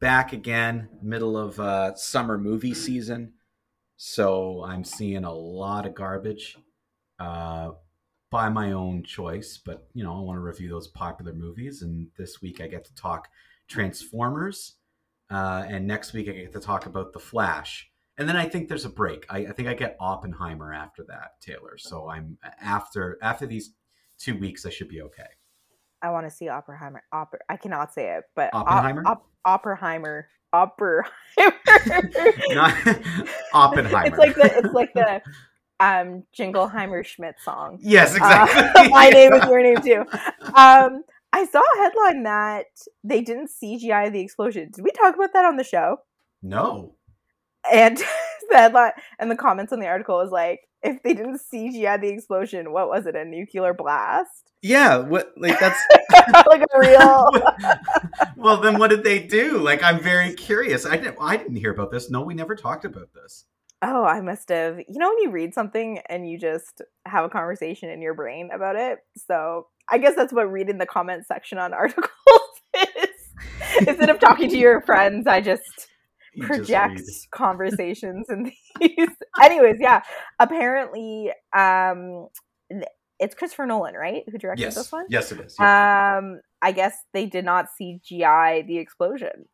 [0.00, 3.32] back again, middle of uh, summer movie season.
[3.96, 6.56] So I'm seeing a lot of garbage
[7.18, 7.70] uh,
[8.30, 11.82] by my own choice, but you know, I want to review those popular movies.
[11.82, 13.28] And this week I get to talk
[13.68, 14.74] Transformers,
[15.30, 17.90] uh, and next week I get to talk about The Flash.
[18.18, 19.26] And then I think there's a break.
[19.28, 21.76] I, I think I get Oppenheimer after that, Taylor.
[21.78, 23.74] So I'm after after these
[24.18, 25.24] two weeks, I should be okay.
[26.02, 27.02] I want to see Oppenheimer.
[27.12, 29.02] Oper- I cannot say it, but Oppenheimer?
[29.06, 30.28] Op- Op- Oppenheimer.
[30.52, 31.06] Oppenheimer.
[32.54, 32.74] Not
[33.52, 34.06] Oppenheimer.
[34.06, 35.20] It's like the it's like the
[35.80, 37.78] um Jingleheimer Schmidt song.
[37.82, 38.88] yes, Uh, exactly.
[38.90, 40.04] my name is your name too.
[40.54, 42.66] Um, I saw a headline that
[43.04, 44.70] they didn't CGI the explosion.
[44.72, 45.98] Did we talk about that on the show?
[46.42, 46.94] no.
[47.72, 47.96] And
[48.50, 52.00] the headline and the comments on the article was like, if they didn't see CGI
[52.00, 53.16] the explosion, what was it?
[53.16, 54.52] A nuclear blast?
[54.62, 55.80] Yeah, what like that's
[56.46, 57.30] like a real.
[58.36, 59.58] well, then what did they do?
[59.58, 60.86] Like, I'm very curious.
[60.86, 61.16] I didn't.
[61.20, 62.10] I didn't hear about this.
[62.10, 63.44] No, we never talked about this.
[63.82, 64.78] Oh, I must have.
[64.78, 68.50] You know when you read something and you just have a conversation in your brain
[68.54, 68.98] about it?
[69.16, 72.10] So I guess that's what reading the comment section on articles
[72.74, 73.86] is.
[73.86, 75.88] Instead of talking to your friends, I just
[76.40, 77.04] project read.
[77.32, 79.08] conversations and these.
[79.42, 80.02] Anyways, yeah.
[80.38, 82.28] Apparently, um,
[83.18, 84.22] it's Christopher Nolan, right?
[84.30, 85.06] Who directed Yes, this one?
[85.08, 85.56] yes, it is.
[85.58, 86.18] yeah.
[86.18, 89.46] Um, I guess they did not CGI the explosion.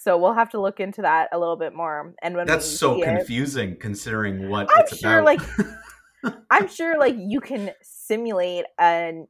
[0.00, 2.14] So we'll have to look into that a little bit more.
[2.22, 5.24] And when That's so see it- confusing, considering what I'm it's sure, about.
[5.24, 9.26] like, I'm sure, like, you can simulate an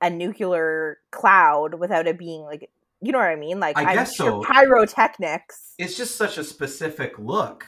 [0.00, 2.70] a nuclear cloud without it being like,
[3.00, 3.60] you know what I mean?
[3.60, 4.42] Like, I guess so.
[4.42, 5.74] pyrotechnics.
[5.78, 7.66] it's just such a specific look.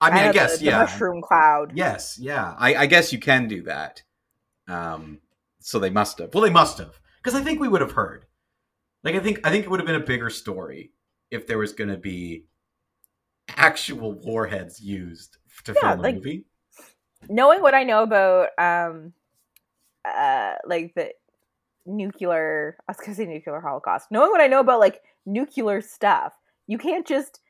[0.00, 0.78] I mean, I, guess, the, the yeah.
[0.78, 1.72] mushroom cloud.
[1.74, 2.54] Yes, yeah.
[2.58, 4.02] I, I guess you can do that.
[4.66, 5.18] Um,
[5.60, 6.32] so they must have.
[6.32, 8.24] Well, they must have, because I think we would have heard.
[9.04, 10.92] Like, I think I think it would have been a bigger story
[11.30, 12.44] if there was going to be
[13.56, 16.44] actual warheads used to Yeah, film a like- movie.
[17.28, 19.12] Knowing what I know about, um,
[20.06, 21.12] uh, like the
[21.86, 24.08] nuclear, I was gonna say nuclear holocaust.
[24.10, 26.32] Knowing what I know about like nuclear stuff,
[26.66, 27.40] you can't just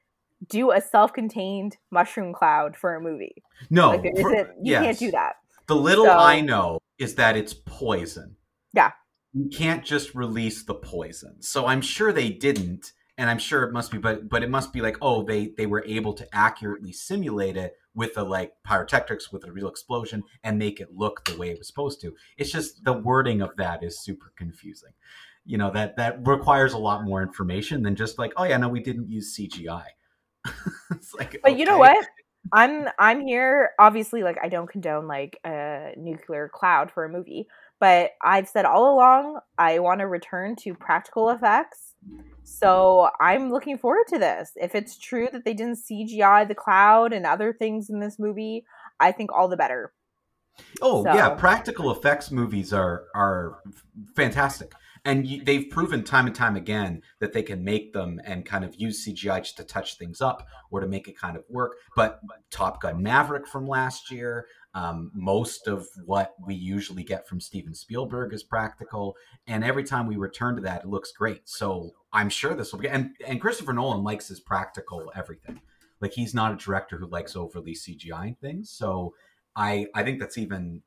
[0.48, 3.42] do a self-contained mushroom cloud for a movie.
[3.68, 5.34] No, Like, for- you can't do that.
[5.66, 8.36] The little So- I know is that it's poison.
[8.72, 8.92] Yeah.
[9.32, 11.40] You can't just release the poison.
[11.42, 14.72] So I'm sure they didn't, and I'm sure it must be, but but it must
[14.72, 19.30] be like, oh, they they were able to accurately simulate it with a like pyrotechnics
[19.30, 22.14] with a real explosion and make it look the way it was supposed to.
[22.38, 24.92] It's just the wording of that is super confusing.
[25.44, 28.70] You know, that that requires a lot more information than just like, oh yeah, no,
[28.70, 29.84] we didn't use CGI.
[30.92, 32.02] it's like But you know what?
[32.54, 33.72] I'm I'm here.
[33.78, 37.48] Obviously, like I don't condone like a nuclear cloud for a movie,
[37.80, 41.89] but I've said all along I want to return to practical effects.
[42.42, 44.52] So I'm looking forward to this.
[44.56, 48.64] If it's true that they didn't CGI the cloud and other things in this movie,
[48.98, 49.92] I think all the better.
[50.82, 53.60] Oh So- yeah, practical effects movies are are
[54.14, 54.72] fantastic,
[55.04, 58.64] and you, they've proven time and time again that they can make them and kind
[58.64, 61.76] of use CGI just to touch things up or to make it kind of work.
[61.96, 67.40] But Top Gun Maverick from last year, um, most of what we usually get from
[67.40, 69.16] Steven Spielberg is practical,
[69.46, 71.48] and every time we return to that, it looks great.
[71.48, 72.88] So I'm sure this will be.
[72.88, 75.60] And and Christopher Nolan likes his practical everything.
[76.00, 78.70] Like he's not a director who likes overly CGI things.
[78.70, 79.14] So
[79.56, 80.82] I I think that's even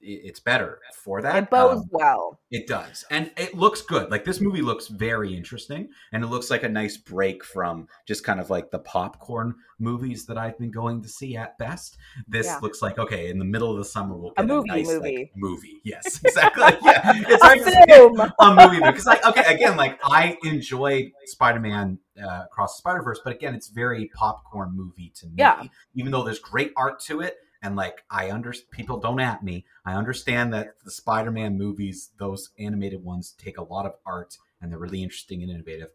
[0.00, 1.34] it's better for that.
[1.44, 2.40] It bodes Um, well.
[2.50, 4.10] it does, and it looks good.
[4.10, 8.24] Like this movie looks very interesting, and it looks like a nice break from just
[8.24, 11.98] kind of like the popcorn movies that I've been going to see at best.
[12.26, 12.58] This Yeah.
[12.62, 14.96] looks like okay, in the middle of the summer we'll A get movie nice, like,
[15.02, 15.30] movie.
[15.36, 15.80] movie.
[15.84, 16.62] Yes, exactly.
[16.82, 18.20] yeah, it's A hard to say film.
[18.40, 23.32] a movie because like okay again like i enjoyed spider-man uh, across the spider-verse but
[23.34, 25.62] again it's very popcorn movie to me Yeah.
[25.94, 29.64] even though there's great art to it and like i under people don't at me
[29.84, 34.70] i understand that the spider-man movies those animated ones take a lot of art and
[34.70, 35.90] they're really interesting and innovative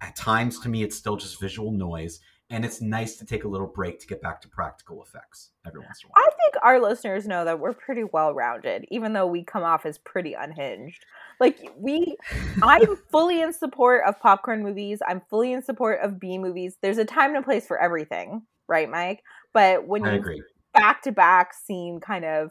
[0.00, 2.20] At times, to me, it's still just visual noise,
[2.50, 5.80] and it's nice to take a little break to get back to practical effects every
[5.80, 6.24] once in a while.
[6.24, 9.84] I think our listeners know that we're pretty well rounded, even though we come off
[9.84, 11.04] as pretty unhinged.
[11.40, 12.16] Like we,
[12.62, 15.00] I'm fully in support of popcorn movies.
[15.06, 16.76] I'm fully in support of B movies.
[16.80, 19.24] There's a time and a place for everything, right, Mike?
[19.52, 20.42] But when I you agree.
[20.78, 22.50] Back to back seen kind of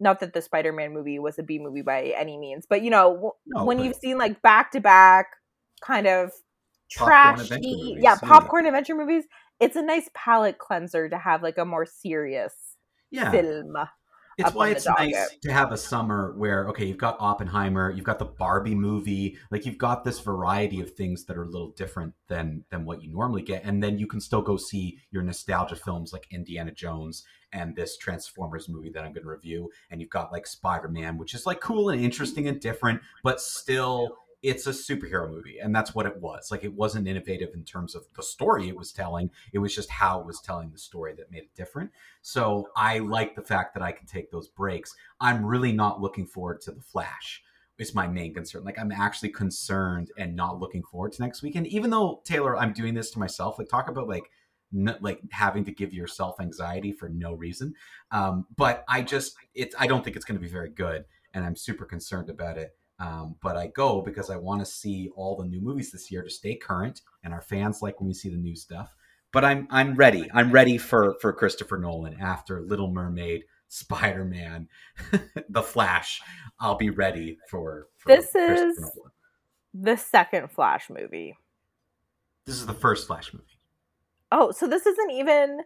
[0.00, 3.14] not that the Spider-Man movie was a B movie by any means, but you know
[3.14, 5.26] w- No, when you've seen like back to back
[5.80, 6.30] kind of
[6.90, 8.14] trashy, yeah, yeah.
[8.16, 9.24] popcorn adventure movies,
[9.60, 12.54] it's a nice palate cleanser to have like a more serious
[13.10, 13.30] Yeah.
[13.30, 13.74] film.
[14.38, 15.42] It's why it's nice docket.
[15.42, 19.66] to have a summer where okay, you've got Oppenheimer, you've got the Barbie movie, like
[19.66, 23.12] you've got this variety of things that are a little different than than what you
[23.12, 27.24] normally get, and then you can still go see your nostalgia films like Indiana Jones
[27.52, 31.18] and this Transformers movie that I'm going to review, and you've got like Spider Man,
[31.18, 35.74] which is like cool and interesting and different, but still it's a superhero movie and
[35.74, 38.92] that's what it was like it wasn't innovative in terms of the story it was
[38.92, 41.90] telling it was just how it was telling the story that made it different
[42.22, 44.94] so I like the fact that I can take those breaks.
[45.18, 47.42] I'm really not looking forward to the Flash.
[47.78, 48.64] Is my main concern.
[48.64, 51.68] Like I'm actually concerned and not looking forward to next weekend.
[51.68, 53.56] Even though Taylor, I'm doing this to myself.
[53.56, 54.24] Like talk about like
[55.00, 57.74] like having to give yourself anxiety for no reason.
[58.10, 61.44] Um, but I just it's I don't think it's going to be very good, and
[61.44, 62.76] I'm super concerned about it.
[63.00, 66.22] Um, but I go because I want to see all the new movies this year
[66.22, 68.94] to stay current, and our fans like when we see the new stuff
[69.30, 70.26] but I'm I'm ready.
[70.32, 74.68] I'm ready for for Christopher Nolan after Little Mermaid, Spider Man,
[75.50, 76.22] The Flash.
[76.58, 77.88] I'll be ready for.
[77.98, 79.12] for This is- Nolan.
[79.74, 81.36] The second Flash movie.
[82.46, 83.44] this is the first Flash movie.
[84.32, 85.60] Oh, so this isn't even.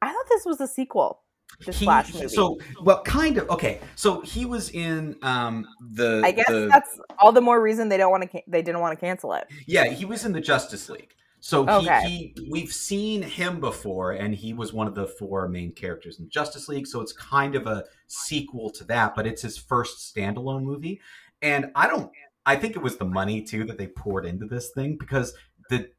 [0.00, 1.20] I thought this was a sequel.
[1.64, 2.28] This He- Flash movie.
[2.28, 3.80] So well, kind of okay.
[3.96, 6.22] So he was in um the.
[6.24, 8.42] I guess the, that's all the more reason they don't want to.
[8.46, 9.46] They didn't want to cancel it.
[9.66, 11.14] Yeah, he was in the Justice League.
[11.40, 12.00] So he, Okay.
[12.08, 16.28] he we've seen him before, and he was one of the four main characters in
[16.28, 16.86] Justice League.
[16.86, 21.00] So it's kind of a sequel to that, but it's his first standalone movie.
[21.42, 22.10] And I don't
[22.48, 25.34] I think it was the money too that they poured into this thing because
[25.68, 25.90] the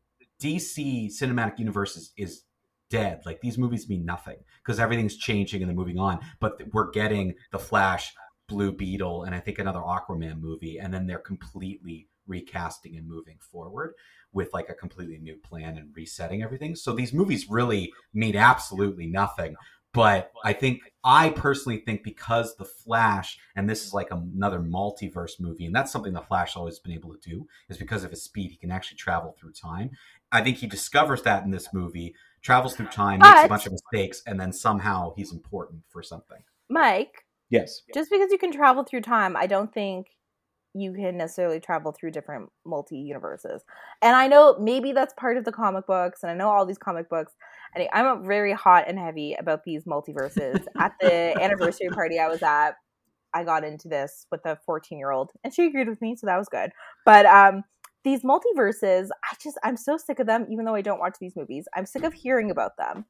[0.41, 2.43] DC cinematic universe is, is
[2.89, 3.21] dead.
[3.25, 6.19] Like these movies mean nothing because everything's changing and they're moving on.
[6.39, 8.13] But we're getting the Flash,
[8.47, 13.37] Blue Beetle, and I think another Aquaman movie, and then they're completely recasting and moving
[13.39, 13.93] forward
[14.31, 16.75] with like a completely new plan and resetting everything.
[16.75, 19.55] So these movies really mean absolutely nothing.
[19.91, 25.39] But I think I personally think because the Flash, and this is like another multiverse
[25.39, 28.21] movie, and that's something the Flash always been able to do, is because of his
[28.21, 29.89] speed, he can actually travel through time.
[30.31, 33.71] I think he discovers that in this movie, travels through time, makes a bunch of
[33.71, 36.43] mistakes, and then somehow he's important for something.
[36.69, 37.81] Mike, Yes.
[37.93, 40.07] just because you can travel through time, I don't think
[40.75, 43.63] you can necessarily travel through different multi universes.
[44.03, 46.77] And I know maybe that's part of the comic books, and I know all these
[46.77, 47.33] comic books.
[47.75, 50.65] I'm very hot and heavy about these multiverses.
[50.77, 52.71] at the anniversary party I was at,
[53.33, 56.27] I got into this with a 14 year old, and she agreed with me, so
[56.27, 56.71] that was good.
[57.05, 57.63] But um,
[58.03, 60.47] these multiverses, I just I'm so sick of them.
[60.49, 63.05] Even though I don't watch these movies, I'm sick of hearing about them.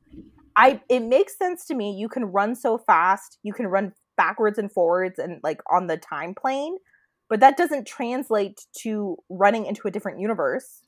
[0.56, 1.96] I it makes sense to me.
[1.98, 5.98] You can run so fast, you can run backwards and forwards, and like on the
[5.98, 6.78] time plane,
[7.30, 10.82] but that doesn't translate to running into a different universe.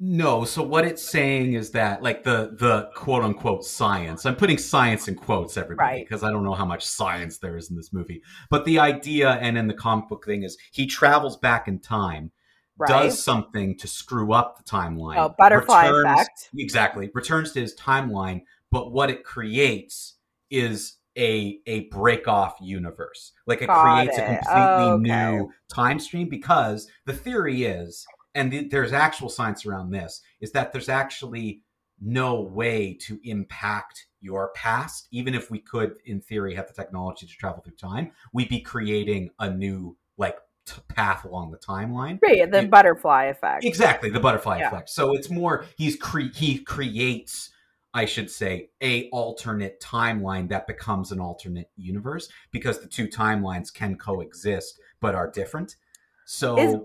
[0.00, 4.26] No, so what it's saying is that like the the quote unquote science.
[4.26, 6.04] I'm putting science in quotes everybody Right.
[6.04, 8.20] because I don't know how much science there is in this movie.
[8.50, 12.32] But the idea and in the comic book thing is he travels back in time,
[12.76, 12.88] Right?
[12.88, 15.16] does something to screw up the timeline.
[15.16, 16.50] Oh, butterfly returns- effect.
[16.58, 17.10] Exactly.
[17.14, 18.42] Returns to his timeline,
[18.72, 20.16] but what it creates
[20.50, 23.30] is a a break off universe.
[23.46, 24.42] Like it Got creates a it.
[24.42, 25.36] completely Okay.
[25.36, 30.52] new time stream because the theory is and th- there's actual science around this is
[30.52, 31.60] that there's actually
[32.00, 37.26] no way to impact your past even if we could in theory have the technology
[37.26, 40.36] to travel through time we'd be creating a new like
[40.66, 43.64] t- path along the timeline Right, the You- butterfly effect.
[43.64, 44.68] Exactly, the butterfly Yeah.
[44.68, 44.90] effect.
[44.90, 47.50] So it's more he's cre- he creates,
[47.92, 53.72] I should say, a alternate timeline that becomes an alternate universe because the two timelines
[53.72, 55.76] can coexist but are different.
[56.24, 56.80] So Is-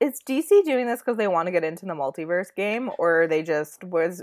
[0.00, 3.42] Is DC doing this because they want to get into the multiverse game, or they
[3.42, 4.22] just was?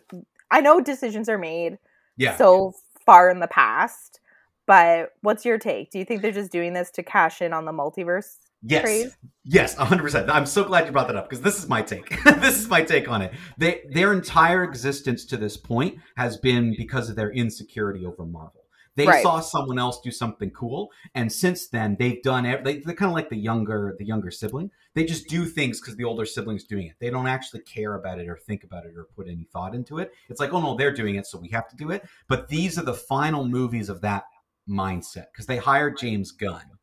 [0.52, 1.78] I know decisions are made
[2.18, 2.74] yeah, so
[3.06, 4.20] far in the past,
[4.68, 5.92] but what's your take?
[5.92, 9.18] Do you think they're just doing this to cash in on the multiverse yes, craze?
[9.44, 10.30] yes, hundred percent.
[10.30, 12.10] I'm so glad you brought that up because this is my take.
[12.24, 13.34] this is my take on it.
[13.58, 18.61] They their entire existence to this point has been because of their insecurity over Marvel.
[18.96, 19.24] They Right.
[19.24, 22.44] saw someone else do something cool, and since then they've done.
[22.44, 24.70] They, they're kind of like the younger the younger sibling.
[24.94, 26.96] They just do things because the older sibling's doing it.
[27.00, 30.00] They don't actually care about it or think about it or put any thought into
[30.00, 30.12] it.
[30.30, 32.04] It's like, oh no, they're doing it, so we have to do it.
[32.28, 34.26] But these are the final movies of that
[34.68, 36.78] mindset because they hired James Gunn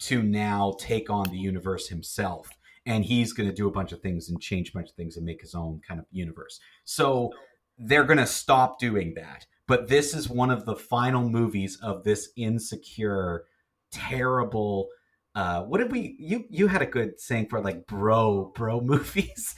[0.00, 2.48] to now take on the universe himself.
[2.84, 5.16] And he's going to do a bunch of things and change a bunch of things
[5.16, 6.58] and make his own kind of universe.
[6.84, 7.32] So
[7.78, 9.46] they're going to stop doing that.
[9.68, 13.44] But this is one of the final movies of this insecure,
[13.92, 14.88] terrible.
[15.34, 16.14] Uh, what did we?
[16.18, 19.54] You you had a good saying for like bro bro movies.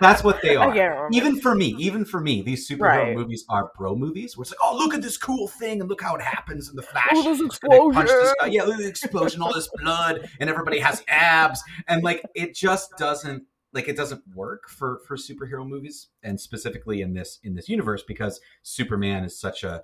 [0.00, 0.74] That's what they are
[1.12, 3.14] even for me, even for me, these superhero Right.
[3.16, 4.36] movies are bro movies.
[4.36, 6.74] Where it's like, oh, look at this cool thing, and look how it happens in
[6.74, 7.06] the Flash.
[7.12, 8.08] Oh, this explosion.
[8.48, 12.54] Yeah, look at the explosion, all this blood, and everybody has abs, and like it
[12.56, 13.44] just doesn't
[13.74, 18.02] like it doesn't work for for superhero movies, and specifically in this in this universe
[18.06, 19.82] because Superman is such a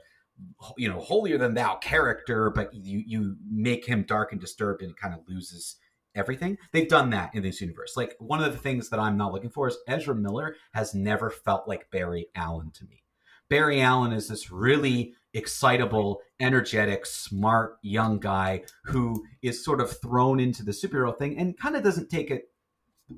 [0.76, 4.92] you know holier than thou character, but you you make him dark and disturbed, and
[4.92, 5.76] it kind of loses
[6.14, 6.58] everything.
[6.72, 7.96] They've done that in this universe.
[7.96, 11.30] Like one of the things that I'm not looking for is Ezra Miller has never
[11.30, 13.04] felt like Barry Allen to me.
[13.48, 20.40] Barry Allen is this really excitable, energetic, smart young guy who is sort of thrown
[20.40, 22.48] into the superhero thing and kind of doesn't take it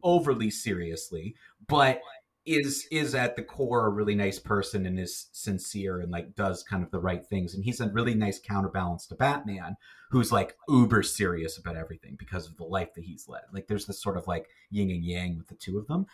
[0.03, 1.35] overly seriously,
[1.69, 2.01] but
[2.45, 6.65] is is at the core a really nice person and is sincere and like does
[6.65, 9.77] kind of the right things and he's a really nice counterbalance to Batman
[10.11, 13.43] who's like uber serious about everything because of the life that he's led.
[13.53, 16.07] Like there's this sort of like yin and yang with the two of them.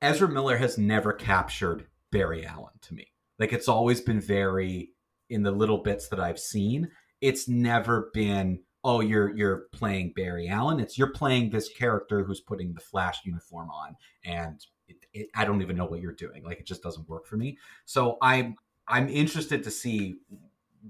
[0.00, 3.08] Ezra Miller has never captured Barry Allen to me.
[3.38, 4.92] Like it's always been very
[5.28, 6.90] in the little bits that I've seen,
[7.20, 10.80] it's never been oh you're you're playing Barry Allen.
[10.80, 15.44] It's you're playing this character who's putting the Flash uniform on and it, it, I
[15.44, 16.42] don't even know what you're doing.
[16.44, 17.58] Like it just doesn't work for me.
[17.84, 18.56] So I'm
[18.88, 20.16] I'm interested to see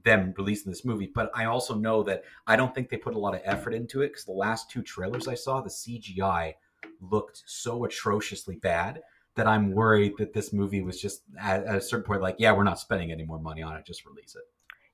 [0.05, 3.19] them releasing this movie, but I also know that I don't think they put a
[3.19, 6.55] lot of effort into it because the last two trailers I saw, the CGI
[7.01, 9.03] looked so atrociously bad
[9.35, 12.53] that I'm worried that this movie was just at, at a certain point like, yeah,
[12.53, 14.45] we're not spending any more money on it, just release it.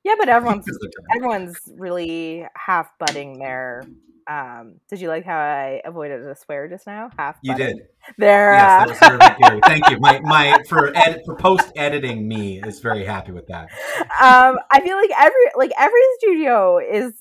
[0.07, 3.83] Yeah, but everyone's Because they're trying- everyone's really half butting their.
[4.29, 7.11] Um, did you like how I avoided a swear just now?
[7.19, 7.39] Half.
[7.43, 7.77] You did.
[8.17, 8.53] There.
[8.55, 8.63] Yes,
[9.03, 9.65] uh, that was really good.
[9.65, 9.99] Thank you.
[9.99, 13.65] My my for ed, for post editing me is very happy with that.
[14.23, 17.13] um, I feel like every like every studio is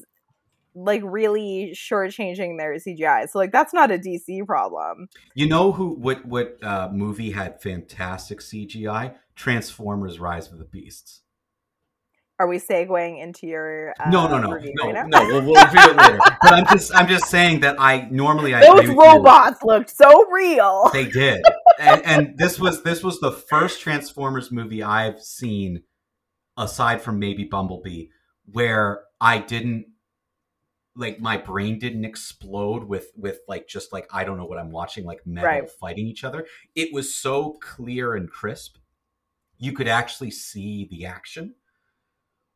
[0.76, 3.28] like really shortchanging their CGI.
[3.30, 5.08] So like that's not a DC problem.
[5.34, 9.16] You know who what what uh, movie had fantastic CGI?
[9.36, 11.22] Transformers: Rise of the Beasts.
[12.38, 15.26] Are we segueing into your uh, no, no, no, no, right no.
[15.26, 16.20] We'll, we'll review it later.
[16.42, 18.98] But I'm just I'm just saying that I normally I Those with you.
[18.98, 20.90] robots looked so real.
[20.92, 21.46] They did,
[21.80, 25.84] and, and this was this was the first Transformers movie I've seen,
[26.58, 28.08] aside from maybe Bumblebee,
[28.52, 29.86] where I didn't
[30.98, 34.72] like my brain didn't explode with with like just like I don't know what I'm
[34.72, 35.70] watching, like metal Right.
[35.70, 36.46] fighting each other.
[36.76, 38.76] It was so clear and crisp,
[39.58, 41.56] you could actually see the action,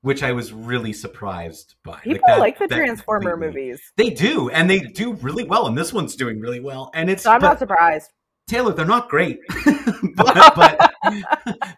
[0.02, 2.00] which I was really surprised by.
[2.00, 5.78] People that- like the that Transformer movies, They do, and they do really well, and
[5.78, 6.90] this one's doing really well.
[6.94, 8.12] And it's so I'm but- not surprised.
[8.48, 9.38] Taylor, they're not great,
[10.16, 10.92] but, but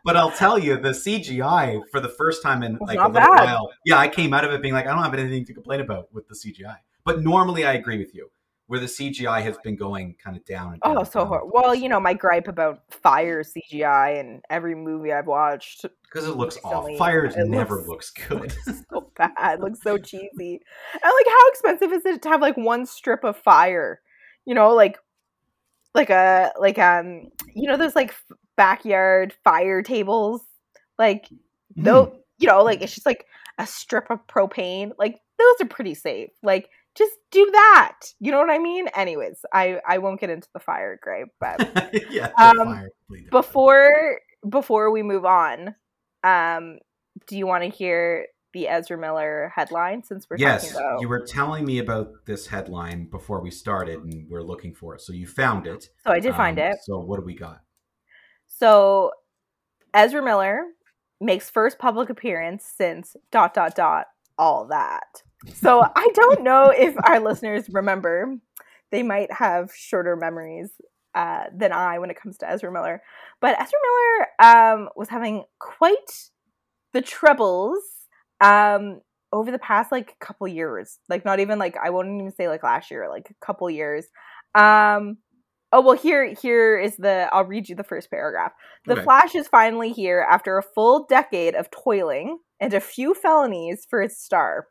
[0.06, 3.12] but I'll tell you, the CGI for the first time in It's like a little
[3.12, 3.44] bad.
[3.44, 5.82] while, yeah, I came out of it being like, I don't have anything to complain
[5.82, 6.78] about with the CGI.
[7.04, 8.30] But normally, I agree with you,
[8.72, 10.72] where the CGI has been going kind of down.
[10.72, 11.28] And down Oh, so down.
[11.28, 15.82] hor- well, you know my gripe about Fire CGI and every movie I've watched.
[16.04, 16.98] because it looks recently, off.
[16.98, 18.86] Fire never looks- looks good.
[18.90, 19.34] so bad.
[19.56, 20.62] It looks so cheesy.
[20.94, 24.00] And like, how expensive is it to have like one strip of fire?
[24.46, 24.98] You know, like,
[25.94, 30.44] like a like um, you know, those like f- backyard fire tables.
[30.98, 31.28] Like,
[31.76, 33.26] though, you know, like it's just like
[33.58, 34.92] a strip of propane.
[34.98, 36.30] Like, those are pretty safe.
[36.42, 37.98] Like, just do that.
[38.20, 38.88] You know what I mean?
[38.96, 42.88] Anyways, I I won't get into the fire gripe, but yeah, Um,
[43.32, 45.76] before before we move on,
[46.24, 46.80] um,
[47.28, 51.02] do you want to hear the Ezra Miller headline since we're yes, talking about?
[51.02, 55.02] you were telling me about this headline before we started, and we're looking for it.
[55.02, 55.90] So you found it.
[56.04, 56.78] so I did find Um, it.
[56.84, 57.62] So what do we got?
[58.48, 59.12] So
[59.94, 60.64] Ezra Miller
[61.20, 64.08] makes first public appearance since dot dot dot
[64.38, 65.24] all that.
[65.54, 68.36] So I don't know if our listeners remember.
[68.92, 70.72] They might have shorter memories
[71.16, 73.02] uh, than I when it comes to Ezra Miller.
[73.40, 76.30] But Ezra Miller um, was having quite
[76.94, 77.82] the troubles
[78.42, 81.00] um, over the past like couple years.
[81.10, 84.08] Like not even like I won't even say like last year, like a couple years.
[84.56, 85.18] Um,
[85.74, 87.30] Oh well, here here is the.
[87.32, 88.52] I'll read you the first paragraph.
[88.86, 89.04] The Okay.
[89.04, 94.02] Flash is finally here after a full decade of toiling and a few felonies for
[94.02, 94.68] its star.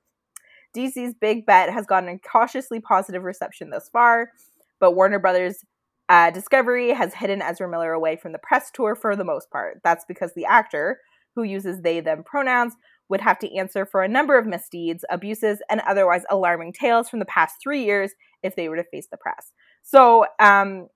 [0.77, 4.31] DC's big bet has gotten a cautiously positive reception thus far,
[4.79, 5.65] but Warner Brothers.
[6.09, 9.81] Uh, Discovery has hidden Ezra Miller away from the press tour for the most part.
[9.85, 10.99] That's because the actor,
[11.37, 12.75] who uses they them pronouns,
[13.09, 17.21] would have to answer for a number of misdeeds, abuses, and otherwise alarming tales from
[17.21, 18.13] the past three years
[18.43, 19.53] if they were to face the press.
[19.83, 20.89] So, um,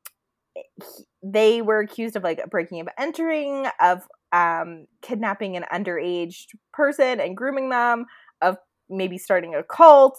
[1.23, 4.03] they were accused of like breaking and entering, of
[4.33, 8.07] um, kidnapping an underage person and grooming them,
[8.43, 8.57] of
[8.89, 10.19] maybe starting a cult.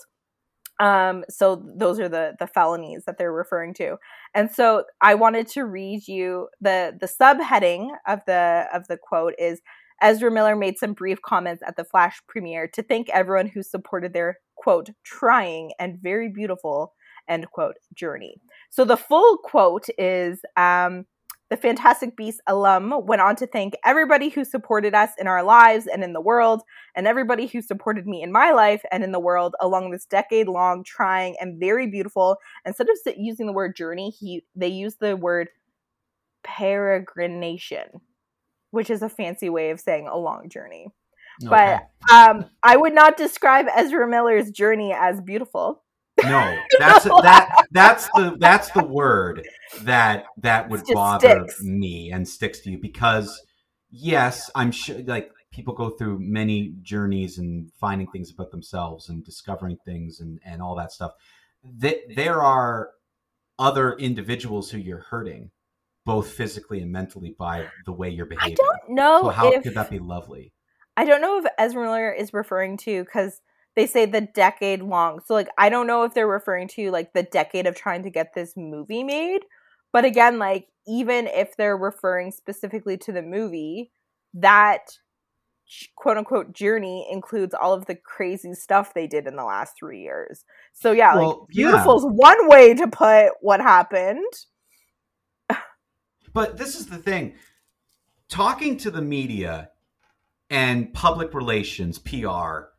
[0.79, 3.95] Um, so those are the the felonies that they're referring to.
[4.33, 9.35] And so I wanted to read you the the subheading of the of the quote
[9.39, 9.61] is
[10.01, 14.11] Ezra Miller made some brief comments at the Flash premiere to thank everyone who supported
[14.11, 16.93] their quote trying and very beautiful
[17.29, 18.35] end quote journey.
[18.69, 21.05] So the full quote is um,
[21.49, 25.85] the Fantastic Beasts alum went on to thank everybody who supported us in our lives
[25.85, 26.63] and in the world,
[26.95, 30.47] and everybody who supported me in my life and in the world along this decade
[30.47, 32.37] long, trying and very beautiful.
[32.65, 35.49] Instead of using the word journey, he they use the word
[36.43, 38.01] peregrination,
[38.71, 40.87] which is a fancy way of saying a long journey.
[41.41, 45.83] But um, I would not describe Ezra Miller's journey as beautiful.
[46.23, 49.47] No, that's that that's the that's the word
[49.81, 51.61] that that would bother sticks.
[51.61, 53.41] me and sticks to you because
[53.89, 59.23] yes, I'm sure like people go through many journeys and finding things about themselves and
[59.23, 61.11] discovering things and and all that stuff.
[61.79, 62.91] That there are
[63.57, 65.49] other individuals who you're hurting,
[66.05, 68.57] both physically and mentally, by the way you're behaving.
[68.59, 70.53] I don't know so how if could that be lovely?
[70.97, 73.41] I don't know if Ezra Miller is referring to because
[73.75, 75.19] they say the decade long.
[75.25, 78.09] So like I don't know if they're referring to like the decade of trying to
[78.09, 79.41] get this movie made.
[79.91, 83.91] But again, like even if they're referring specifically to the movie,
[84.33, 84.97] that
[85.95, 90.01] quote unquote journey includes all of the crazy stuff they did in the last three
[90.01, 90.45] years.
[90.73, 91.69] So yeah, like Well, yeah.
[91.69, 94.33] beautiful is one way to put what happened.
[96.33, 97.35] But this is the thing
[98.27, 99.69] talking to the media
[100.49, 102.74] and public relations, PR,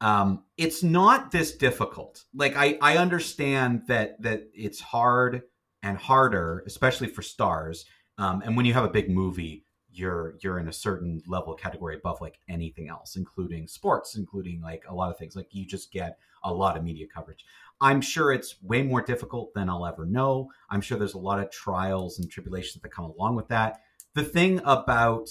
[0.00, 2.24] um, it's not this difficult.
[2.34, 5.42] Like I, I understand that that it's hard
[5.82, 7.84] and harder, especially for stars.
[8.16, 11.96] Um, and when you have a big movie, you're you're in a certain level category
[11.96, 15.34] above like anything else, including sports, including like a lot of things.
[15.34, 17.44] Like you just get a lot of media coverage.
[17.80, 20.50] I'm sure it's way more difficult than I'll ever know.
[20.70, 23.80] I'm sure there's a lot of trials and tribulations that come along with that.
[24.14, 25.28] The thing about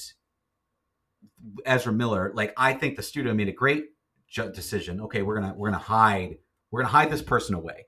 [1.66, 3.86] Ezra Miller, like I think the studio made a great
[4.30, 5.02] ju- decision.
[5.02, 6.38] Okay, we're gonna we're gonna hide
[6.72, 7.86] we're gonna hide this person away,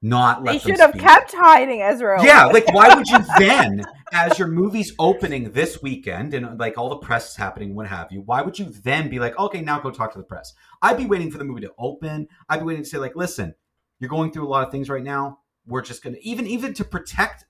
[0.00, 1.02] not let They should have speak.
[1.02, 2.24] kept hiding Ezra.
[2.24, 6.88] Yeah, like why would you then, as your movie's opening this weekend and like all
[6.88, 8.22] the press is happening, what have you?
[8.22, 10.54] Why would you then be like, okay, now go talk to the press?
[10.80, 12.28] I'd be waiting for the movie to open.
[12.48, 13.54] I'd be waiting to say, like, listen,
[13.98, 15.38] you're going through a lot of things right now.
[15.66, 17.44] We're just gonna even even to protect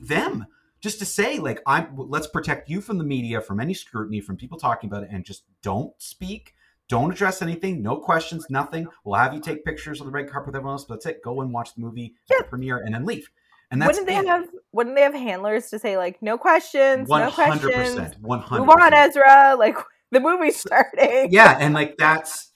[0.00, 0.46] them,
[0.80, 4.36] just to say, like, I'm let's protect you from the media, from any scrutiny, from
[4.36, 6.54] people talking about it, and just don't speak.
[6.88, 7.82] Don't address anything.
[7.82, 8.46] No questions.
[8.48, 8.86] Nothing.
[9.04, 10.84] We'll have you take pictures on the red carpet with everyone else.
[10.84, 11.22] But that's it.
[11.22, 13.28] Go and watch the movie at the premiere, and then leave.
[13.70, 14.26] And that's wouldn't they it.
[14.26, 18.14] have wouldn't they have handlers to say like no questions, One no hundred questions.
[18.20, 18.64] One hundred.
[18.64, 19.56] move on, Ezra?
[19.58, 19.76] Like
[20.10, 21.28] the movie's starting.
[21.30, 22.52] Yeah, and like that's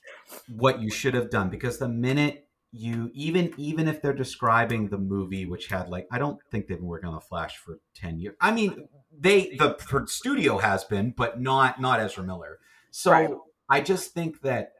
[0.47, 4.97] what you should have done because the minute you even even if they're describing the
[4.97, 8.17] movie, which had like I don't think they've been working on the Flash for ten
[8.19, 8.35] years.
[8.41, 12.57] I mean, they the studio has been, but not not Ezra Miller.
[12.89, 13.29] So Right.
[13.69, 14.73] I just think that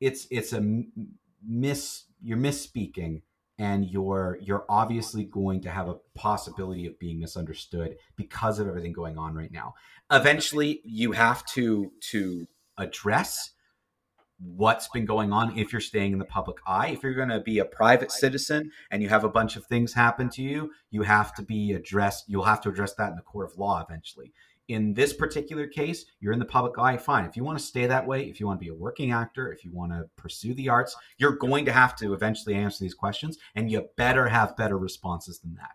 [0.00, 0.82] it's it's a
[1.46, 3.22] miss you're misspeaking
[3.58, 8.92] and you're you're obviously going to have a possibility of being misunderstood because of everything
[8.92, 9.74] going on right now.
[10.10, 12.46] Eventually you have to to
[12.78, 13.50] address
[14.38, 16.88] what's been going on if you're staying in the public eye.
[16.88, 19.92] If you're going to be a private citizen and you have a bunch of things
[19.92, 23.22] happen to you you have to be addressed you'll have to address that in the
[23.22, 24.32] court of law eventually
[24.70, 27.24] in this particular case you're in the public eye fine.
[27.24, 29.52] If you want to stay that way if you want to be a working actor
[29.52, 32.94] if you want to pursue the arts you're going to have to eventually answer these
[32.94, 35.72] questions and you better have better responses than that.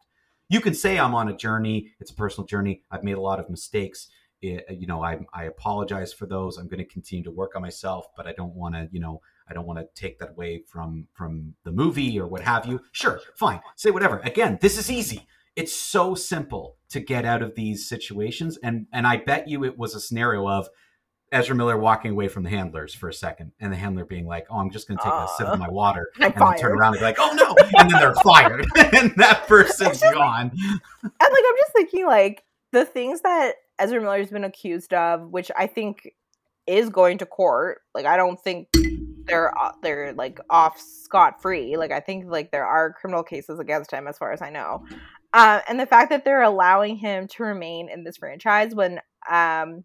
[0.50, 1.92] You can say i'm on a journey.
[2.00, 2.84] It's a personal journey.
[2.90, 4.08] I've made a lot of mistakes.
[4.42, 6.58] It, you know I, I apologize for those.
[6.58, 9.22] I'm going to continue to work on myself but i don't want to you know
[9.50, 12.80] i don't want to take that away from from the movie or what have you.
[12.94, 13.60] Sure fine.
[13.76, 14.20] Say whatever.
[14.20, 15.28] Again this is easy.
[15.56, 19.78] It's so simple to get out of these situations and and i bet you it
[19.78, 20.70] was a scenario of
[21.32, 24.46] Ezra Miller walking away from the handlers for a second, and the handler being like,
[24.50, 26.72] "Oh, I'm just going to take a sip Uh, of my water," and then turn
[26.72, 30.52] around and be like, "Oh no!" and then they're fired, and that person's gone.
[30.54, 35.52] And like I'm just thinking like the things that Ezra Miller's been accused of, which
[35.58, 36.12] I think
[36.68, 37.82] is going to court.
[37.94, 38.70] Like I don't think
[39.26, 41.76] they're uh, they're like off scot free.
[41.76, 44.86] Like I think like there are criminal cases against him, as far as I know.
[45.36, 49.84] Uh, and the fact that they're allowing him to remain in this franchise when um,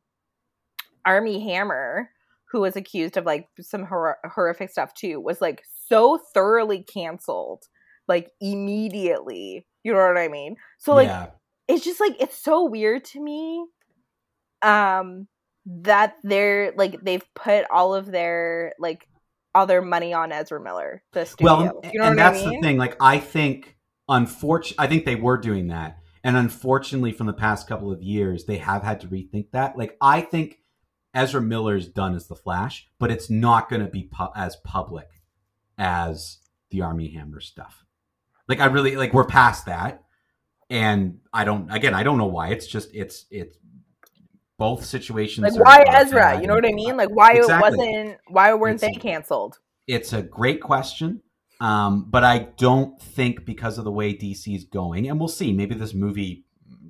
[1.04, 2.08] Armie Hammer,
[2.52, 7.64] who was accused of like some hor- horrific stuff too, was like so thoroughly canceled,
[8.06, 9.66] like immediately.
[9.82, 10.54] You know what I mean?
[10.78, 11.30] So like yeah,
[11.66, 13.64] it's just like it's so weird to me
[14.62, 15.26] um
[15.66, 19.08] that they're like they've put all of their like
[19.52, 22.50] all their money on Ezra Miller the studio well, you know and what that's I
[22.50, 22.78] mean the thing.
[22.78, 23.76] Like, I think,
[24.10, 28.44] unfortunately, I think they were doing that, and unfortunately, from the past couple of years,
[28.44, 29.78] they have had to rethink that.
[29.78, 30.58] Like, I think
[31.14, 35.08] Ezra Miller's done as the Flash, but it's not going to be pu- as public
[35.78, 36.38] as
[36.70, 37.84] the Armie Hammer stuff.
[38.48, 40.02] Like, I really like we're past that,
[40.68, 41.70] and I don't.
[41.72, 42.48] Again, I don't know why.
[42.48, 43.56] It's just it's it's
[44.58, 45.56] both situations.
[45.56, 47.54] like why Ezra you know what I mean like why Exactly.
[47.54, 51.22] it wasn't why weren't It's- they canceled it's a great question.
[51.60, 55.52] Um, but I don't think because of the way DC is going, and we'll see,
[55.52, 56.44] maybe this movie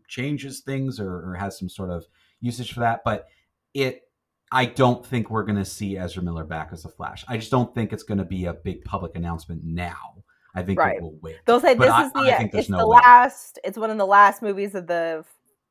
[0.09, 2.05] changes things or, or has some sort of
[2.41, 3.01] usage for that.
[3.05, 3.27] But
[3.75, 4.03] it,
[4.53, 7.25] I don't think we're going to see Ezra Miller back as a Flash.
[7.29, 10.15] I just don't think it's going to be a big public announcement now.
[10.55, 10.97] I think Right.
[10.97, 11.37] it will wait.
[11.47, 12.13] they'll say But this I- is
[12.53, 12.97] the it's no the way.
[12.97, 15.25] last it's one of the last movies of the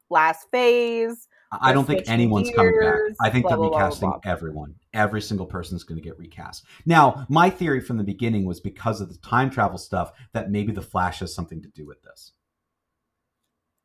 [0.10, 3.00] last phase I don't think anyone's coming back.
[3.22, 4.32] I think blah, they're recasting blah, blah.
[4.32, 4.76] everyone.
[4.94, 6.64] Every single person's going to get recast.
[6.86, 10.72] Now, my theory from the beginning was because of the time travel stuff that maybe
[10.72, 12.34] the Flash has something to do with this.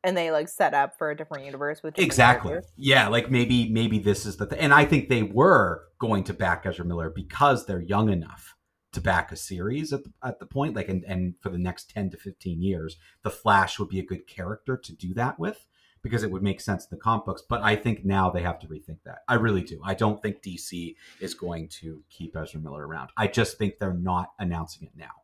[0.03, 2.49] and they like set up for a different universe with different Exactly.
[2.51, 2.71] characters.
[2.77, 6.33] Yeah, like maybe maybe this is the th- and I think they were going to
[6.33, 8.55] back Ezra Miller because they're young enough
[8.93, 11.89] to back a series at the, at the point like and, and for the next
[11.89, 15.65] 10 to 15 years the flash would be a good character to do that with
[16.05, 18.59] because it would make sense in the comic books but i think now they have
[18.59, 19.23] to rethink that.
[19.27, 19.81] I really do.
[19.83, 23.09] I don't think dc is going to keep ezra miller around.
[23.17, 25.15] I just think they're not announcing it now.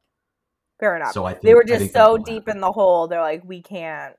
[0.80, 1.14] Fair enough.
[1.14, 2.58] So i think they were just so deep happen.
[2.58, 4.16] in the hole they're like we can't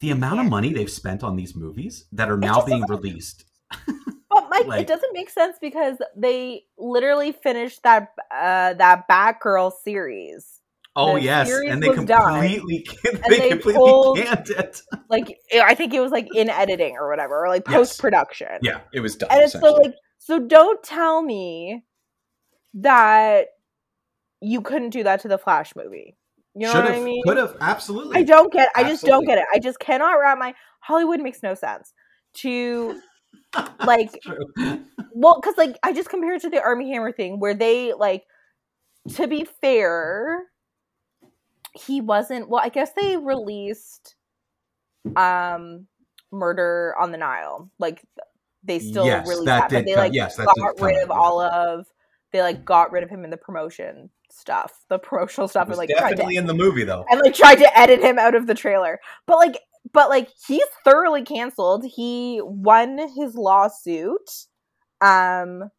[0.00, 3.44] the amount of money they've spent on these movies that are now being released.
[4.34, 9.72] But Mike, Like- it doesn't make sense because they literally finished that uh that Batgirl
[9.84, 10.61] series.
[10.94, 12.86] Oh The yes, and they was done, completely
[13.28, 14.82] they, they completely pulled- canned it.
[15.08, 17.74] Like I think it was like in editing or whatever, or like Yes.
[17.76, 18.48] post production.
[18.60, 19.30] Yeah, it was done.
[19.32, 21.82] And it's so like so don't tell me
[22.74, 23.46] that
[24.40, 26.16] you couldn't do that to the Flash movie.
[26.54, 27.22] You know should what I mean?
[27.24, 28.18] could have, absolutely.
[28.18, 29.44] I don't get I just don't get it.
[29.52, 31.92] I just cannot wrap my Hollywood makes no sense
[32.34, 33.00] to
[33.86, 34.84] like True.
[35.14, 38.24] well because like i just compared it to the armie hammer thing where they like
[39.14, 40.42] to be fair
[41.72, 44.16] he wasn't well i guess they released
[45.16, 45.86] um
[46.30, 48.02] murder on the nile like
[48.64, 51.86] they still Yes, released that that, but they like yes, got rid of all of
[52.32, 55.90] they like got rid of him in the promotion stuff the promotional stuff and like
[55.90, 57.04] tried to definitely in the movie though.
[57.10, 58.98] and like tried to edit him out of the trailer.
[59.26, 59.58] But like
[59.92, 61.84] but like he's thoroughly canceled.
[61.84, 64.46] He won his lawsuit
[65.00, 65.70] um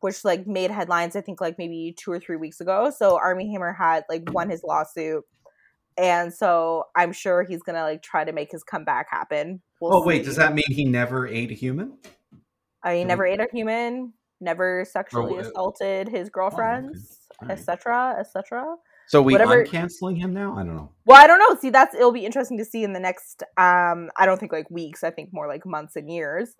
[0.00, 2.90] which like made headlines I think like maybe 2 or 3 weeks ago.
[2.96, 5.24] So Armie Hammer had like won his lawsuit.
[6.00, 9.60] And so I'm sure he's going to like try to make his comeback happen.
[9.82, 11.98] We'll Oh wait, does that mean he never ate a human?
[12.82, 17.58] I mean, never ate a human, never sexually uh, assaulted his girlfriends, Alright.
[17.58, 18.76] etc., etc.
[19.08, 20.54] So we Whatever- uncanceling him now?
[20.56, 20.90] I don't know.
[21.04, 21.60] Well, I don't know.
[21.60, 24.70] See, that's it'll be interesting to see in the next um I don't think like
[24.70, 26.54] weeks, I think more like months and years.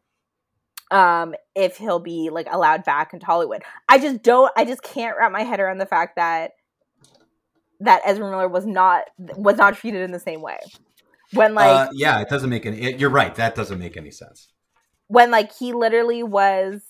[0.90, 3.62] Um if he'll be like allowed back into Hollywood.
[3.88, 6.50] I just don't I just can't wrap my head around the fact that
[7.81, 10.59] that Ezra Miller was not was not treated in the same way.
[11.33, 12.81] When like uh, yeah, it doesn't make any.
[12.81, 13.35] It, you're right.
[13.35, 14.49] That doesn't make any sense.
[15.09, 16.83] when like he literally was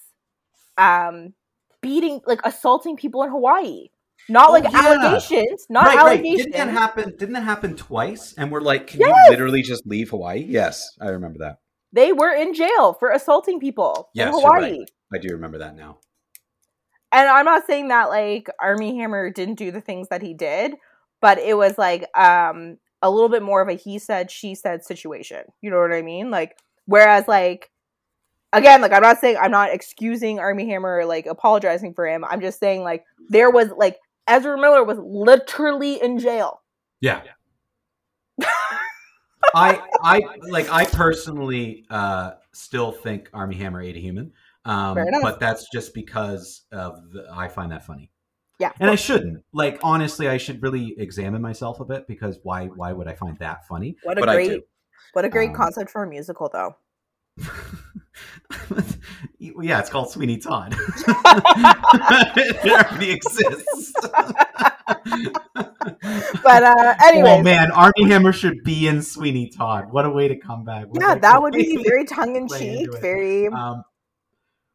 [0.78, 1.34] um
[1.82, 3.88] beating like assaulting people in Hawaii.
[4.28, 4.70] Not Oh, like yeah.
[4.74, 6.00] allegations, not right, right.
[6.18, 6.54] allegations.
[6.54, 7.14] Didn't that happen?
[7.18, 8.34] Didn't that happen twice?
[8.38, 9.16] And we're like, can Yes!
[9.24, 10.44] you literally just leave Hawaii?
[10.46, 11.56] Yes, I remember that.
[11.92, 14.62] They were in jail for assaulting people Yes, in Hawaii.
[14.62, 14.90] right.
[15.12, 15.98] I do remember that now.
[17.12, 20.74] And I'm not saying that like Armie Hammer didn't do the things that he did,
[21.20, 24.84] but it was like um a little bit more of a he said she said
[24.84, 25.44] situation.
[25.60, 26.30] You know what I mean?
[26.30, 27.70] Like whereas like
[28.52, 32.24] again, like I'm not saying I'm not excusing Armie Hammer or like apologizing for him.
[32.24, 36.60] I'm just saying like there was like Ezra Miller was literally in jail.
[37.00, 37.22] Yeah.
[39.54, 44.32] I I like I personally uh still think Armie Hammer ate a human.
[44.64, 45.22] Um, Fair enough.
[45.22, 48.10] but that's just because of the, I find that funny.
[48.58, 48.72] Yeah.
[48.78, 49.42] And I shouldn't.
[49.54, 53.38] Like honestly, I should really examine myself a bit because why why would I find
[53.38, 53.96] that funny?
[54.02, 54.62] What a but I great do.
[55.14, 56.76] what a great Um, concept for a musical though.
[59.38, 60.74] yeah, it's called Sweeney Todd.
[61.06, 63.92] it already exists.
[66.42, 67.36] But uh anyway.
[67.38, 69.90] oh man, Armie Hammer should be in Sweeney Todd.
[69.90, 70.86] What a way to come back.
[70.88, 73.84] What yeah, that would be very tongue in cheek, very Um,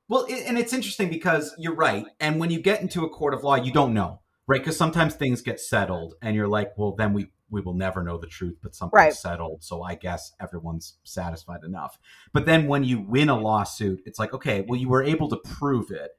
[0.08, 2.06] well, it, and it's interesting because you're right.
[2.20, 4.62] And when you get into a court of law, you don't know, right?
[4.62, 8.18] Because sometimes things get settled, and you're like, well, then we we will never know
[8.18, 9.14] the truth, but something's Right.
[9.14, 12.00] settled, so I guess everyone's satisfied enough.
[12.34, 15.38] But then when you win a lawsuit, it's like, okay, well, you were able to
[15.38, 16.12] prove it.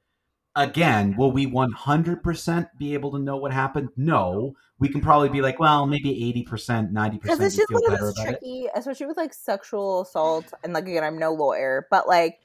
[0.55, 3.91] Again, will we 100% be able to know what happened?
[3.97, 4.55] No.
[4.79, 6.11] We can probably be like, well, maybe
[6.49, 8.41] 80%, 90% because it's we just feel one of better those about it.
[8.41, 10.53] tricky, especially with like sexual assault.
[10.63, 12.39] And like again, I'm no lawyer, but like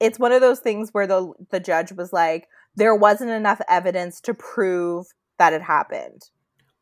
[0.00, 4.20] it's one of those things where the the judge was like, there wasn't enough evidence
[4.22, 5.06] to prove
[5.38, 6.22] that it happened,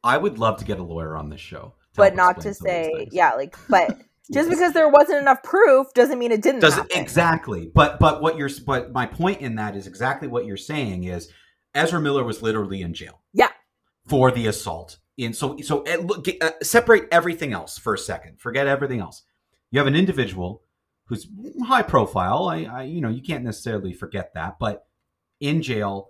[0.04, 1.74] I would love to get a lawyer on this show.
[1.94, 3.98] to but not to explain some of these say, yeah, like, but
[4.32, 7.70] just because there wasn't enough proof doesn't mean it didn't does exactly.
[7.74, 11.28] But but what you're but my point in that is exactly what you're saying is
[11.74, 13.48] ezra miller was literally in jail Yeah.
[14.06, 14.98] for the assault.
[15.16, 18.40] In so so eh, look uh, separate everything else for a second.
[18.40, 19.22] Forget everything else.
[19.70, 20.62] You have an individual
[21.06, 21.26] who's
[21.64, 24.86] high profile I, I you know you can't necessarily forget that but
[25.40, 26.08] in jail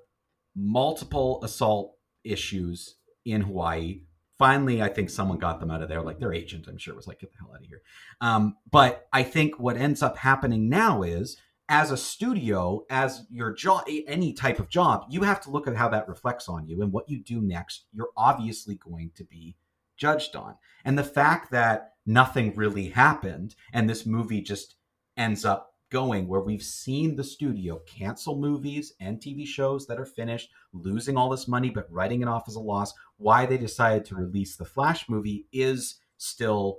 [0.55, 4.03] multiple assault issues in hawaii
[4.39, 7.07] finally i think someone got them out of there like their agent i'm sure was
[7.07, 7.83] like get the hell out of here
[8.23, 11.37] um, but I think what ends up happening now is,
[11.69, 15.77] as a studio, as your job, any type of job, you have to look at
[15.77, 17.87] how that reflects on you and what you do next.
[17.93, 19.57] You're obviously going to be
[19.97, 24.77] judged on, and the fact that nothing really happened and this movie just
[25.23, 30.07] ends up going where we've seen the studio cancel movies and TV shows that are
[30.07, 32.93] finished, losing all this money but writing it off as a loss.
[33.19, 36.79] Why they decided to release the Flash movie is still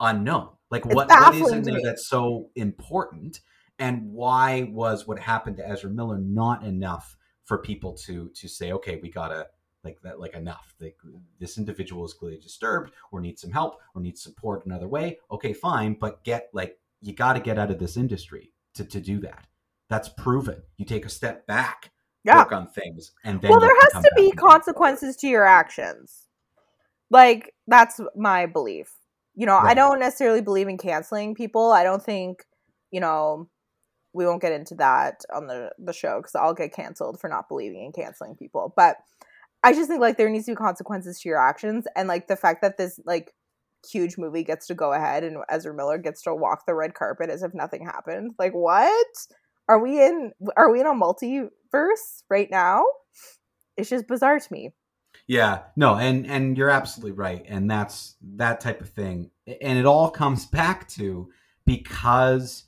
[0.00, 0.48] unknown.
[0.70, 3.40] Like what what is in there that's so important,
[3.78, 8.72] and why was what happened to Ezra Miller not enough for people to to say,
[8.72, 9.46] okay, we gotta
[9.84, 10.74] like that, like enough.
[10.80, 10.96] Like
[11.38, 15.18] this individual is clearly disturbed, or needs some help, or needs support another way.
[15.30, 19.00] Okay, fine, but get like you got to get out of this industry to to
[19.00, 19.46] do that.
[19.90, 20.62] That's proven.
[20.78, 21.92] You take a step back,
[22.24, 22.38] Yeah.
[22.38, 26.26] work on things, and then well, there has to be consequences to your actions.
[27.10, 28.90] Like that's my belief.
[29.34, 31.72] You know, I don't necessarily believe in canceling people.
[31.72, 32.44] I don't think,
[32.92, 33.48] you know,
[34.12, 37.48] we won't get into that on the the show because I'll get canceled for not
[37.48, 38.72] believing in canceling people.
[38.76, 38.96] But
[39.62, 42.36] I just think like there needs to be consequences to your actions, and like the
[42.36, 43.34] fact that this like
[43.90, 47.30] huge movie gets to go ahead and Ezra Miller gets to walk the red carpet
[47.30, 48.32] as if nothing happened.
[48.38, 49.06] Like what?
[49.68, 52.84] Are we in are we in a multiverse right now?
[53.76, 54.72] It's just bizarre to me.
[55.26, 59.86] Yeah, no, and and you're absolutely right, and that's that type of thing, and it
[59.86, 61.30] all comes back to
[61.64, 62.64] because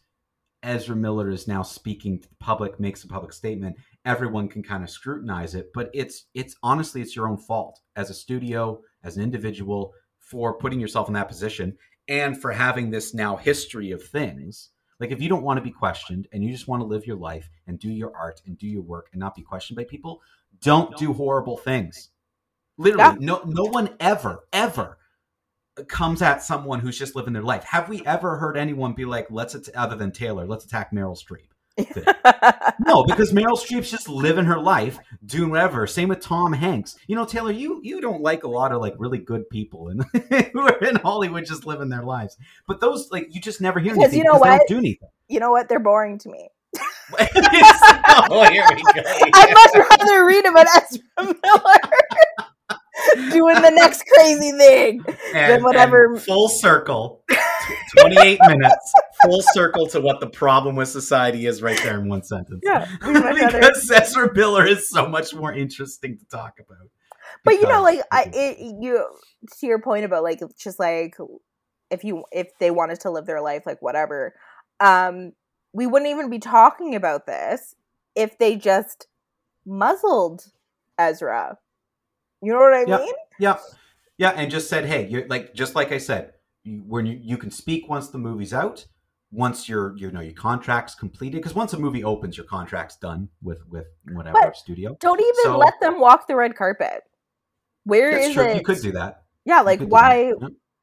[0.62, 3.76] Ezra Miller is now speaking to the public, makes a public statement.
[4.04, 8.10] Everyone can kind of scrutinize it, but it's it's honestly it's your own fault as
[8.10, 9.92] a studio, as an individual,
[10.26, 11.76] for putting yourself in that position,
[12.08, 14.70] and for having this now history of things.
[14.98, 17.16] Like if you don't want to be questioned and you just want to live your
[17.16, 20.22] life and do your art and do your work and not be questioned by people,
[20.62, 22.10] don't do horrible things.
[22.78, 23.26] Literally, Yeah.
[23.26, 24.98] no no one ever ever
[25.88, 27.64] comes at someone who's just living their life.
[27.64, 31.16] Have we ever heard anyone be like, "Let's at- other than Taylor, let's attack Meryl
[31.22, 31.48] Streep"?
[32.86, 35.86] No, because Meryl Streep's just living her life, doing whatever.
[35.88, 36.94] Same with Tom Hanks.
[37.08, 40.04] You know, Taylor, you you don't like a lot of like really good people and
[40.52, 42.36] who are in Hollywood just living their lives.
[42.68, 44.58] But those like you just never hear Because anything you know what?
[44.58, 45.08] don't do anything.
[45.28, 45.68] you know what?
[45.68, 46.48] They're boring to me.
[47.18, 49.02] oh, here we go.
[49.34, 51.80] I'd much rather read about Ezra Miller
[53.30, 55.02] doing the next crazy thing.
[55.34, 57.22] and, whatever- full circle
[57.98, 58.92] 28 minutes
[59.24, 62.86] full circle to what the problem with society is right there in one sentence Yeah,
[63.06, 66.88] we much rather- because Ezra Miller is so much more interesting to talk about
[67.44, 69.04] but you know, like I, it, you
[69.60, 71.16] to your point about like just like
[71.90, 74.34] if you if they wanted to live their life like whatever,
[74.80, 75.32] um,
[75.72, 77.74] we wouldn't even be talking about this
[78.14, 79.06] if they just
[79.66, 80.46] muzzled
[80.98, 81.58] Ezra.
[82.42, 82.96] You know what I Yeah.
[82.98, 83.14] mean?
[83.38, 83.56] yeah
[84.18, 86.32] yeah and just said hey you're like just like I said
[86.66, 88.86] when you, you can speak once the movie's out
[89.32, 93.28] once your you know your contract's completed because once a movie opens your contract's done
[93.42, 97.02] with with whatever But- studio Don't even So- let them walk the red carpet.
[97.84, 98.56] Where is true it?
[98.56, 100.32] you could do that Yeah, like do why.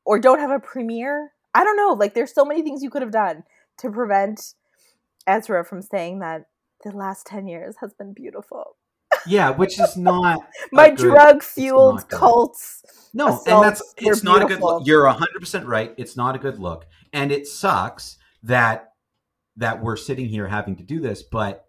[0.05, 1.31] Or don't have a premiere.
[1.53, 1.93] I don't know.
[1.93, 3.43] Like there's so many things you could have done
[3.79, 4.53] to prevent
[5.25, 6.47] Ezra from saying that
[6.83, 8.75] the last 10 years has been beautiful.
[9.27, 10.39] Yeah, which is not
[10.71, 12.83] My drug fueled cults.
[13.13, 14.85] No, and that's it's not a good look.
[14.85, 15.93] You're hundred percent right.
[15.97, 18.89] It's not a good look, and it sucks that
[19.55, 21.21] that we're sitting here having to do this.
[21.21, 21.65] But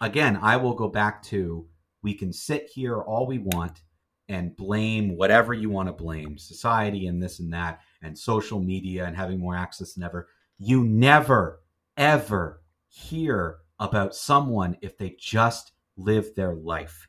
[0.00, 1.68] again, I will go back to
[2.02, 3.82] we can sit here all we want
[4.28, 9.04] and blame whatever you want to blame, society and this and that, and social media
[9.06, 10.28] and having more access than ever.
[10.58, 11.60] You never
[11.96, 17.08] ever hear about someone if they just live their life.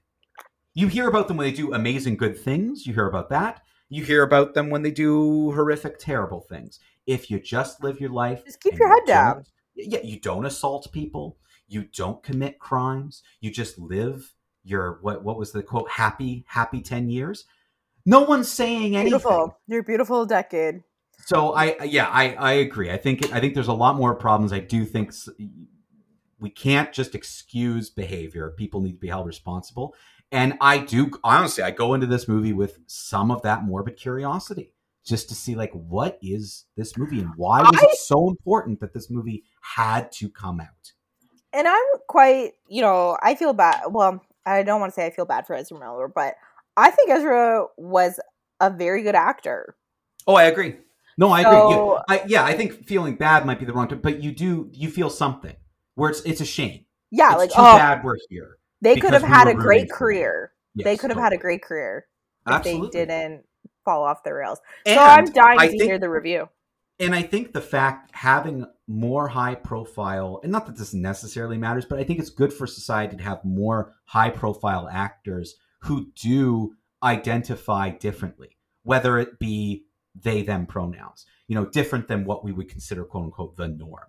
[0.74, 2.86] You hear about them when they do amazing good things.
[2.86, 3.62] You hear about that.
[3.89, 6.80] You hear about them when they do horrific, terrible things.
[7.06, 9.43] If you just live your life, Just keep your you head down.
[9.76, 11.38] Yeah, you don't assault people.
[11.67, 13.24] You don't commit crimes.
[13.41, 15.24] You just live your what?
[15.24, 15.89] What was the quote?
[15.89, 17.45] Happy, happy ten years.
[18.06, 19.12] No one's saying anything.
[19.12, 19.58] Beautiful.
[19.67, 20.84] Your beautiful decade.
[21.26, 22.91] So I yeah I I agree.
[22.91, 24.54] I think I think there's a lot more problems.
[24.54, 25.13] I do think
[26.45, 28.51] we can't just excuse behavior.
[28.55, 29.95] People need to be held responsible.
[30.31, 34.73] And I do honestly I go into this movie with some of that morbid curiosity
[35.03, 38.79] just to see like what is this movie and why was I- it so important
[38.81, 40.93] that this movie had to come out.
[41.51, 43.84] And I'm quite, you know, I feel bad.
[43.89, 46.36] Well, I don't want to say I feel bad for Ezra Miller, but
[46.77, 48.19] I think Ezra was
[48.60, 49.75] a very good actor.
[50.27, 50.75] Oh, I agree.
[51.17, 51.53] No, I agree.
[51.53, 54.31] So- Yeah, I, yeah, I think feeling bad might be the wrong term, but you
[54.31, 55.55] do you feel something
[55.95, 56.86] where it's it's a shame.
[57.12, 58.58] Yeah, it's like too oh, bad we're here.
[58.81, 60.51] they could have we had a great career.
[60.75, 62.05] Yes, they could have had a great career
[62.47, 62.89] if Absolutely.
[62.99, 63.45] they didn't
[63.86, 64.60] fall off the rails.
[64.86, 66.49] And so I'm dying I to think- hear the review.
[66.99, 71.86] and I think the fact having more high profile, and not that this necessarily matters,
[71.86, 76.75] but I think it's good for society to have more high profile actors who do
[77.03, 82.69] identify differently, whether it be they them pronouns, you know, different than what we would
[82.69, 84.05] consider quote unquote the norm.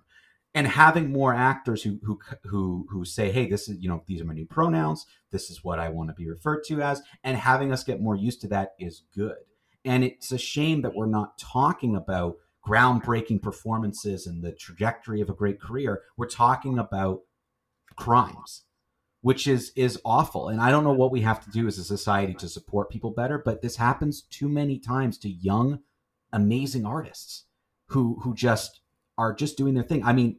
[0.57, 4.23] And having more actors who who who who say, "Hey, this is you know these
[4.23, 5.05] are my new pronouns.
[5.31, 8.17] This is what I want to be referred to as," and having us get more
[8.17, 9.37] used to that is good.
[9.85, 15.29] And it's a shame that we're not talking about groundbreaking performances and the trajectory of
[15.29, 16.03] a great career.
[16.17, 17.21] We're talking about
[17.97, 18.65] crimes,
[19.21, 20.49] which is is awful.
[20.49, 23.11] And I don't know what we have to do as a society to support people
[23.11, 25.81] better, but this happens too many times to young,
[26.33, 27.45] amazing artists
[27.89, 28.81] who who just
[29.19, 30.03] are just doing their thing.
[30.03, 30.39] I mean,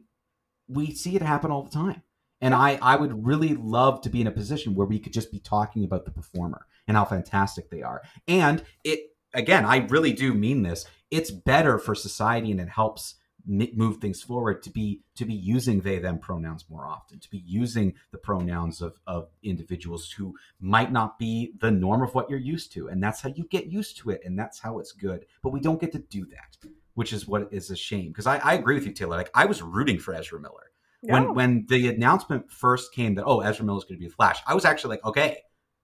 [0.68, 2.02] we see it happen all the time.
[2.40, 5.32] And I, I would really love to be in a position where we could just
[5.32, 8.02] be talking about the performer and how fantastic they are.
[8.28, 9.00] And it,
[9.34, 10.86] again, I really do mean this.
[11.10, 13.16] It's better for society and it helps
[13.48, 17.42] move things forward to be to be using they them pronouns more often to be
[17.46, 22.38] using the pronouns of, of individuals who might not be the norm of what you're
[22.38, 25.24] used to and that's how you get used to it and that's how it's good
[25.42, 26.56] but we don't get to do that
[26.98, 29.44] which is what is a shame because I, I agree with you taylor like i
[29.44, 30.66] was rooting for ezra miller
[31.02, 31.12] Yeah.
[31.12, 34.54] when when the announcement first came that oh Ezra Miller's going to be Flash, I
[34.54, 35.38] was actually like, okay,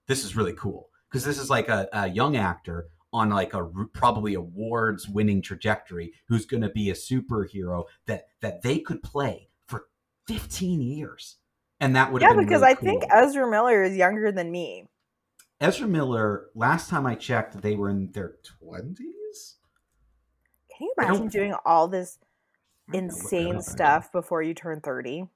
[0.09, 3.65] this is really cool because this is like a, a young actor on like a
[3.93, 9.49] probably awards winning trajectory who's going to be a superhero that that they could play
[9.69, 9.87] for
[10.27, 11.37] 15 years,
[11.79, 13.05] and that would yeah, been because really I think.
[13.09, 14.89] Ezra Miller is younger than me.
[15.61, 16.49] Ezra Miller.
[16.57, 18.97] Last time I checked, they were in their 20s.
[20.77, 22.19] Can you imagine doing all this
[22.89, 25.29] I don't know what the insane stuff before you turn 30?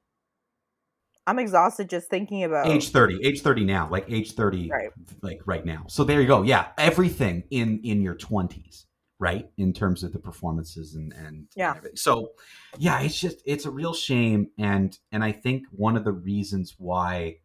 [1.27, 4.91] I'm exhausted just thinking about age 30 age 30 now like age 30 Right.
[5.23, 8.87] like right now so there you go yeah everything in in your 20s
[9.19, 11.71] right in terms of the performances and and Yeah.
[11.77, 11.97] everything.
[11.97, 12.31] so
[12.79, 16.77] yeah it's just it's a real shame and and i think one of the reasons
[16.79, 17.37] why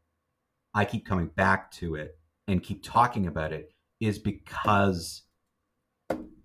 [0.73, 5.23] i keep coming back to it and keep talking about it is because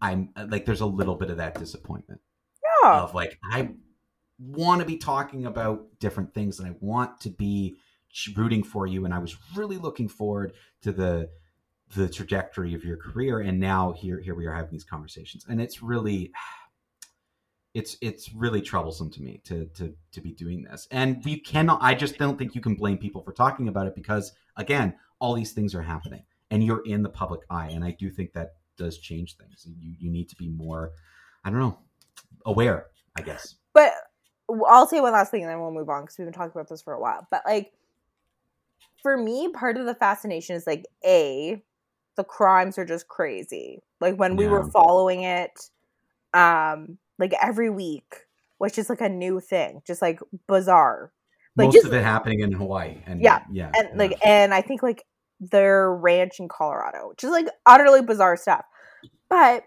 [0.01, 2.21] i'm uh, like there's a little bit of that disappointment
[2.83, 3.03] Yeah.
[3.03, 3.71] of like I
[4.39, 7.77] want to be talking about different things and I want to be
[8.37, 10.53] rooting for you and I was really looking forward
[10.83, 11.29] to the
[11.97, 15.61] the trajectory of your career and now here here we are having these conversations and
[15.61, 16.33] it's really
[17.75, 21.79] it's it's really troublesome to me to to to be doing this and you cannot
[21.83, 25.35] I just don't think you can blame people for talking about it because again all
[25.35, 28.55] these things are happening and you're in the public eye and I do think that
[28.79, 30.93] does change things you you need to be more
[31.45, 31.79] I don't know
[32.47, 32.87] aware
[33.17, 33.93] I guess But
[34.69, 36.69] I'll say one last thing and then we'll move on because we've been talking about
[36.69, 37.27] this for a while.
[37.31, 37.73] But like,
[39.03, 41.63] for me, part of the fascination is like, A,
[42.17, 43.83] the crimes are just crazy.
[44.01, 45.69] Like when we were following it,
[46.33, 48.27] um, like every week
[48.59, 51.13] which is like a new thing, just like bizarre.
[51.57, 53.97] Like most just of it happening in Hawaii and Yeah, yeah and yeah.
[53.97, 55.05] like and I think like
[55.41, 58.65] their ranch in Colorado, which is like utterly bizarre stuff.
[59.31, 59.65] But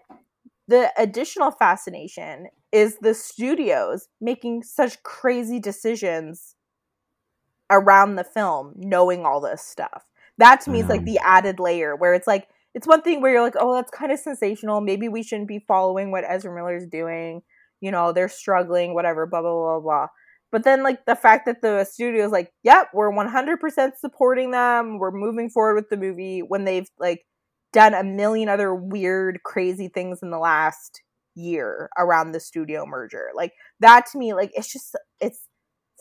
[0.68, 6.54] the additional fascination is the studios making such crazy decisions
[7.70, 10.04] around the film knowing all this stuff.
[10.38, 11.04] That to me is like Um.
[11.04, 14.10] the added layer where it's like it's one thing where you're like, oh, that's kind
[14.12, 14.80] of sensational.
[14.80, 17.42] Maybe we shouldn't be following what Ezra Miller's doing.
[17.80, 20.06] You know, they're struggling, whatever, blah blah blah blah.
[20.52, 24.98] But then like the fact that the studio's like, yep, we're 100% supporting them.
[24.98, 27.24] We're moving forward with the movie when they've like
[27.72, 31.00] done a million other weird, crazy things in the last
[31.34, 33.30] year around the studio merger.
[33.34, 35.40] Like that to me, like it's just it's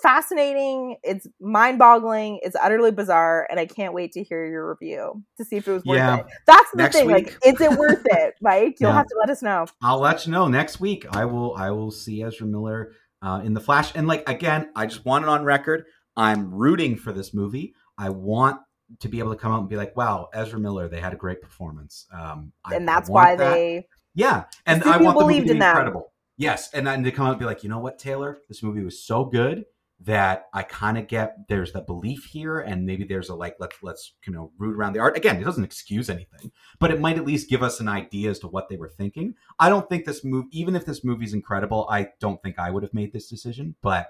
[0.02, 5.46] fascinating, it's mind-boggling, it's utterly bizarre, and I can't wait to hear your review to
[5.46, 6.18] see if it was worth Yeah.
[6.18, 6.26] it.
[6.48, 7.08] That's the Next thing.
[7.08, 7.16] week.
[7.16, 8.78] Like, is it worth it, Mike?
[8.80, 8.98] You'll Yeah.
[8.98, 9.66] have to let us know.
[9.82, 11.06] I'll let you know next week.
[11.16, 11.56] I will.
[11.56, 13.92] I will see Ezra Miller uh, in the Flash.
[13.96, 15.86] And like again, I just want it on record.
[16.16, 17.74] I'm rooting for this movie.
[17.98, 18.60] I want
[19.00, 21.18] to be able to come out and be like, "Wow, Ezra Miller, they had a
[21.18, 23.54] great performance." Um, I- And that's I why that.
[23.54, 26.12] they Yeah, and I want the movie to be incredible.
[26.38, 28.84] Yes, and then to come out and be like, you know what, Taylor, this movie
[28.84, 29.66] was so good
[30.04, 33.78] that I kind of get there's the belief here, and maybe there's a like let's
[33.82, 35.16] let's you know root around the art.
[35.16, 38.40] Again, it doesn't excuse anything, but it might at least give us an idea as
[38.40, 39.36] to what they were thinking.
[39.60, 42.84] I don't think this movie, even if this movie's incredible, I don't think I would
[42.84, 43.76] have made this decision.
[43.82, 44.08] But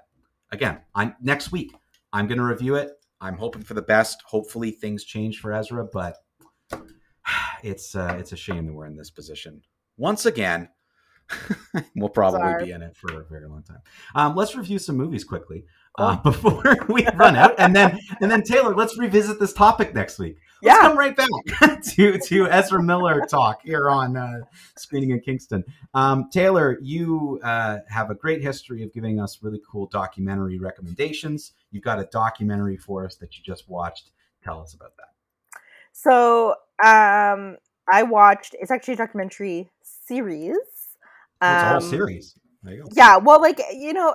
[0.52, 1.74] again, I'm next week.
[2.14, 2.92] I'm going to review it.
[3.20, 4.22] I'm hoping for the best.
[4.26, 6.18] Hopefully, things change for Ezra, but
[7.64, 9.62] it's uh, it's a shame that we're in this position
[9.98, 10.70] once again.
[11.96, 12.66] we'll probably Sorry.
[12.66, 13.82] be in it for a very long time.
[14.16, 15.66] Um, let's review some movies quickly
[15.98, 20.20] uh, before we run out, and then and then Taylor, let's revisit this topic next
[20.20, 20.38] week.
[20.64, 20.82] Let's Yeah.
[20.88, 21.30] come right back
[21.84, 24.42] to to Ezra Miller talk here on uh,
[24.78, 25.64] screening in Kingston.
[25.94, 31.54] Um, Taylor, you uh, have a great history of giving us really cool documentary recommendations.
[31.72, 34.12] You've got a documentary for us that you just watched.
[34.44, 35.60] Tell us about that.
[35.94, 36.52] So
[36.84, 37.58] um
[37.92, 40.56] I watched it's actually a documentary series.
[41.42, 42.36] Oh, it's a whole Um, series.
[42.64, 42.90] There you go.
[42.94, 44.14] Yeah, well like you know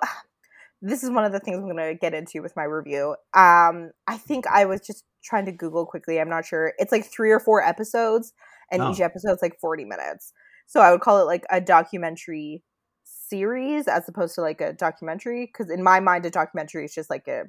[0.82, 3.16] this is one of the things I'm gonna get into with my review.
[3.34, 6.72] Um I think I was just trying to Google quickly, I'm not sure.
[6.78, 8.32] It's like three or four episodes
[8.70, 8.90] and Oh.
[8.92, 10.32] each episode's like 40 minutes.
[10.66, 12.62] So I would call it like a documentary
[13.04, 15.46] series as opposed to like a documentary.
[15.46, 17.44] Because in my mind a documentary is just like a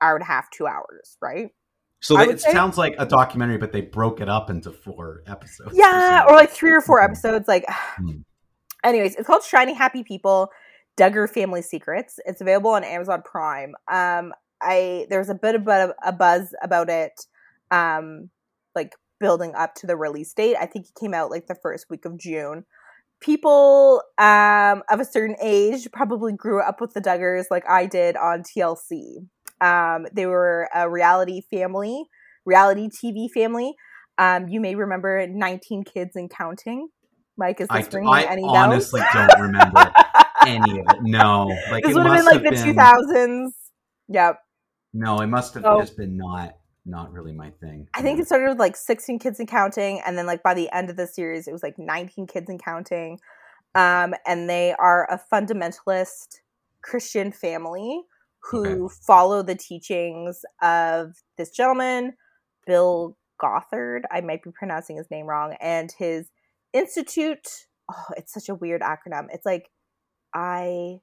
[0.00, 1.50] hour and a half, two hours, right?
[2.00, 5.22] So they- it say- sounds like a documentary, but they broke it up into four
[5.26, 5.70] episodes.
[5.74, 7.46] Yeah, or like three or four episodes.
[7.46, 7.64] Like,
[7.96, 8.22] Hmm.
[8.82, 10.50] anyways, it's called Shiny Happy People:
[10.96, 12.18] Duggar Family Secrets.
[12.24, 13.74] It's available on Amazon Prime.
[13.90, 15.66] Um, I there's a bit of
[16.04, 17.26] a buzz about it,
[17.70, 18.30] um,
[18.74, 20.56] like building up to the release date.
[20.60, 22.64] I think it came out like the first week of June.
[23.20, 28.16] People um of a certain age probably grew up with the Duggars like I did
[28.16, 29.26] on TLC.
[29.60, 32.04] Um, they were a reality family,
[32.44, 33.74] reality TV family.
[34.18, 36.88] Um, you may remember 19 Kids and Counting.
[37.36, 39.28] Mike, is I, this ringing I any honestly bells?
[39.28, 39.92] don't remember
[40.46, 41.02] any of it.
[41.02, 43.50] No, like this would have been like the 2000s.
[44.08, 44.38] Yep.
[44.94, 47.86] No, it must have So- just been not not really my thing.
[47.94, 50.68] I think it started with like 16 kids and counting, and then like by the
[50.72, 53.20] end of the series, it was like 19 kids and counting.
[53.76, 56.40] Um, and they are a fundamentalist
[56.82, 58.02] Christian family
[58.50, 62.14] who follow the teachings of this gentleman,
[62.66, 64.02] Bill Gothard.
[64.10, 66.30] I might be pronouncing his name wrong, and his
[66.72, 67.66] institute.
[67.90, 69.26] Oh, it's such a weird acronym.
[69.32, 69.70] It's like
[70.34, 71.00] I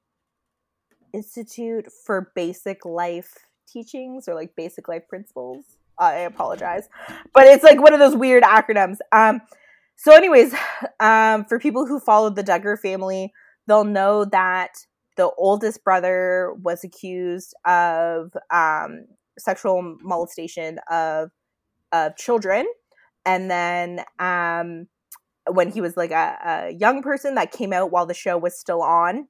[1.12, 3.34] Institute for Basic Life
[3.68, 5.64] Teachings or like Basic Life Principles.
[5.98, 6.88] I apologize,
[7.34, 8.98] but it's like one of those weird acronyms.
[9.12, 9.42] Um,
[9.96, 10.54] so, anyways,
[11.00, 13.32] um, for people who followed the Duggar family,
[13.66, 14.70] they'll know that
[15.16, 19.04] the oldest brother was accused of um,
[19.38, 21.30] sexual molestation of
[21.92, 22.66] of children,
[23.26, 24.86] and then um,
[25.54, 28.58] when he was like a, a young person, that came out while the show was
[28.58, 29.28] still on,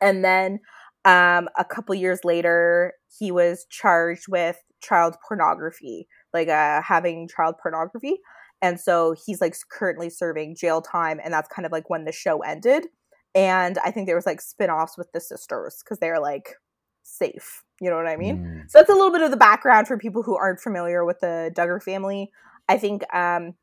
[0.00, 0.60] and then
[1.04, 7.54] um, a couple years later, he was charged with child pornography, like uh, having child
[7.62, 8.20] pornography.
[8.62, 12.12] And so he's like currently serving jail time, and that's kind of like when the
[12.12, 12.86] show ended.
[13.34, 16.54] And I think there was like spin-offs with the sisters because they're like
[17.02, 17.62] safe.
[17.80, 18.38] You know what I mean?
[18.38, 18.70] Mm.
[18.70, 21.52] So that's a little bit of the background for people who aren't familiar with the
[21.54, 22.30] Duggar family.
[22.68, 23.54] I think um,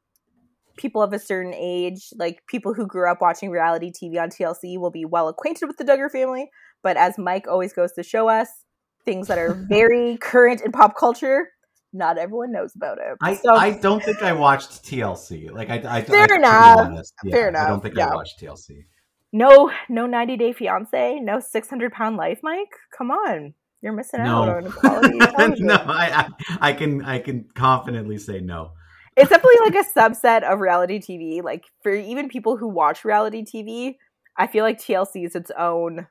[0.77, 4.77] people of a certain age, like people who grew up watching reality TV on TLC,
[4.79, 6.49] will be well acquainted with the Duggar family.
[6.81, 8.49] But as Mike always goes to show us,
[9.05, 11.49] things that are very current in pop culture,
[11.93, 13.17] not everyone knows about it.
[13.21, 15.51] I, so I don't think I watched TLC.
[15.51, 17.05] Like I, I Fair I, enough.
[17.23, 18.09] yeah, Fair I don't think yeah.
[18.09, 18.85] I watched TLC.
[19.31, 22.73] no, no 90 Day Fiance, no 600 Pound Life, Mike.
[22.97, 25.17] Come on, you're missing out No, on quality
[25.63, 26.27] no, I,
[26.59, 28.71] I I can I can confidently say no.
[29.15, 31.43] It's definitely like a subset of reality TV.
[31.43, 33.97] Like for even people who watch reality TV,
[34.37, 36.07] I feel like TLC is its own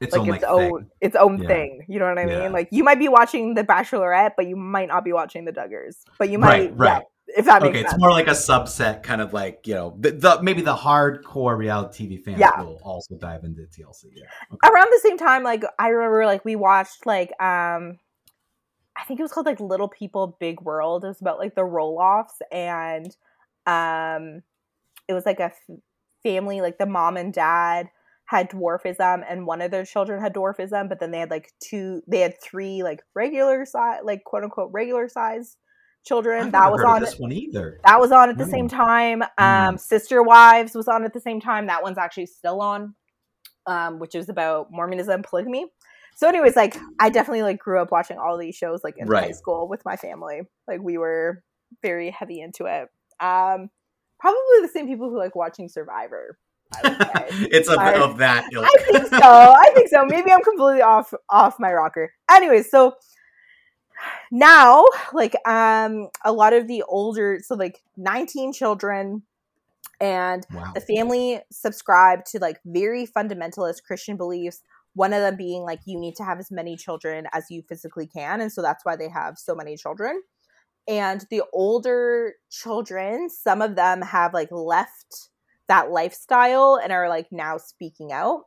[0.00, 0.90] its like own its like own thing.
[1.00, 1.48] its own Yeah.
[1.48, 1.84] thing.
[1.88, 2.38] You know what I mean?
[2.38, 2.48] Yeah.
[2.48, 5.96] Like you might be watching The Bachelorette, but you might not be watching The Duggars.
[6.18, 7.02] But you might, Right, right.
[7.28, 7.92] yeah, if that makes Okay, sense.
[7.92, 11.56] it's more like a subset, kind of like you know, the, the maybe the hardcore
[11.56, 14.04] reality TV fans will also dive into TLC.
[14.14, 14.24] Yeah,
[14.64, 17.98] around the same time like i remember like we watched like um
[18.96, 21.62] i think it was called like little people big world it was about like the
[21.62, 23.16] Roloffs and
[23.66, 24.42] um
[25.08, 25.78] it was like a f-
[26.22, 27.88] family like the mom and dad
[28.26, 32.00] had dwarfism and one of their children had dwarfism but then they had like two
[32.06, 35.56] they had three like regular size like quote unquote regular size
[36.04, 37.78] children that was on this one either.
[37.84, 38.50] that was on at the No.
[38.50, 39.22] same time.
[39.38, 39.68] Mm.
[39.68, 41.66] Um, Sister Wives was on at the same time.
[41.66, 42.94] That one's actually still on,
[43.66, 45.66] um, which is about Mormonism polygamy.
[46.16, 49.32] So, anyways, like I definitely like grew up watching all these shows like in high
[49.32, 50.42] school with my family.
[50.68, 51.42] Like we were
[51.82, 52.88] very heavy into it.
[53.24, 53.70] Um,
[54.18, 56.38] probably the same people who like watching Survivor.
[56.72, 58.64] I it's of, I- of that ilk.
[58.64, 59.18] I think so.
[59.20, 60.04] I think so.
[60.04, 62.12] Maybe I'm completely off off my rocker.
[62.30, 62.94] Anyways, so
[64.30, 69.22] now like um a lot of the older so like 19 children
[70.00, 70.72] and wow.
[70.74, 74.62] the family subscribed to like very fundamentalist Christian beliefs.
[74.94, 78.06] One of them being like you need to have as many children as you physically
[78.06, 80.22] can, and so that's why they have so many children.
[80.88, 85.28] And the older children, some of them have like left
[85.68, 88.42] that lifestyle and are like now speaking out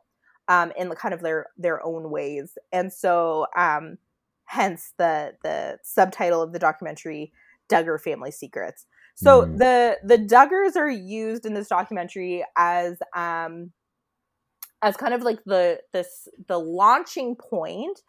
[0.48, 2.58] um, in the kind of their their own ways.
[2.72, 3.98] And so, um,
[4.46, 7.32] hence the the subtitle of the documentary,
[7.70, 8.86] Duggar Family Secrets.
[9.14, 9.58] So Mm.
[9.58, 13.72] the the Duggars are used in this documentary as um
[14.84, 18.02] as kind of like the this the launching point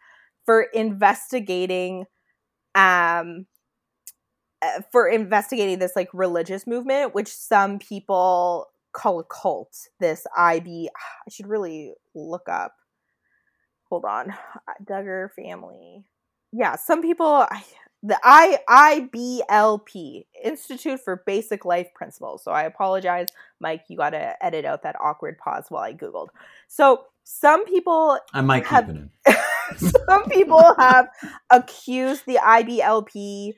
[0.44, 2.04] for investigating
[2.74, 3.46] um
[4.62, 10.88] uh, for investigating this like religious movement which some people call a cult this ib
[11.26, 12.74] i should really look up.
[13.90, 14.34] Hold on.
[14.84, 16.04] Duggar family.
[16.52, 17.62] Yeah some people I,
[18.02, 22.44] the I IBLP Institute for Basic Life Principles.
[22.44, 23.28] So I apologize,
[23.60, 23.84] Mike.
[23.88, 26.28] You got to edit out that awkward pause while I googled.
[26.68, 29.10] So some people, I might keep it in.
[30.06, 31.08] some people have
[31.50, 33.54] accused the IBLP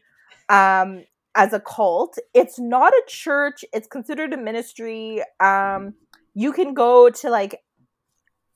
[0.49, 2.16] um, as a cult.
[2.32, 3.64] It's not a church.
[3.72, 5.22] It's considered a ministry.
[5.41, 5.95] Um,
[6.34, 7.61] you can go to like,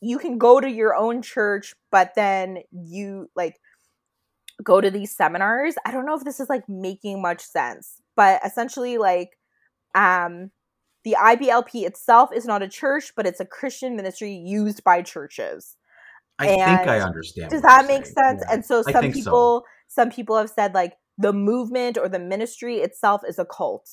[0.00, 3.60] you can go to your own church, but then you like
[4.62, 5.74] go to these seminars.
[5.84, 9.30] I don't know if this is like making much sense, but essentially like
[9.94, 10.50] um
[11.04, 15.76] the IBLP itself is not a church, but it's a Christian ministry used by churches.
[16.38, 17.50] I think I understand.
[17.50, 18.16] Does that make saying.
[18.16, 18.42] sense?
[18.46, 18.54] Yeah.
[18.54, 19.20] And so some think so.
[19.20, 23.88] people some people have said like the movement or the ministry itself is a cult,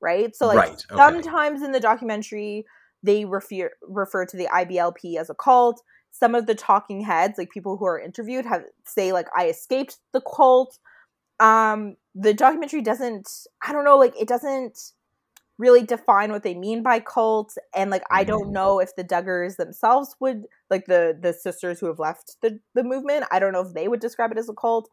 [0.00, 0.34] right?
[0.34, 0.96] So like Right, okay.
[0.96, 2.64] sometimes in the documentary
[3.02, 5.80] they refer refer to the IBLP as a cult.
[6.10, 9.98] Some of the talking heads, like people who are interviewed, have say like I escaped
[10.12, 10.78] the cult.
[11.40, 13.28] Um, the documentary doesn't.
[13.66, 13.96] I don't know.
[13.98, 14.78] Like it doesn't
[15.58, 18.52] really define what they mean by cult, and like I don't Mhm.
[18.52, 22.82] know if the Duggars themselves would like the the sisters who have left the the
[22.82, 23.24] movement.
[23.30, 24.88] I don't know if they would describe it as a cult.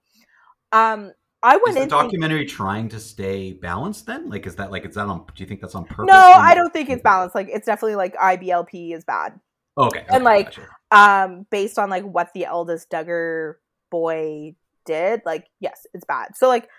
[0.72, 1.11] Um,
[1.43, 1.89] I Is went the in.
[1.89, 4.05] think- documentary trying to stay balanced?
[4.07, 5.26] Then, like, is that like is that on?
[5.36, 6.11] Do you think that's on purpose?
[6.11, 7.36] no, I don't think it's balanced.
[7.36, 9.39] Like it's definitely like IBLP is bad.
[9.78, 10.67] Okay, And, like, gotcha.
[10.91, 13.55] um based on like what the eldest Duggar
[13.91, 14.55] boy
[14.86, 16.36] did like yes it's bad.
[16.36, 16.69] So like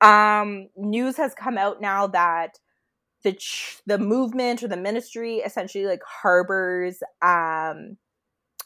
[0.00, 2.58] um news has come out now that
[3.22, 7.96] the ch- the movement or the ministry essentially like harbors um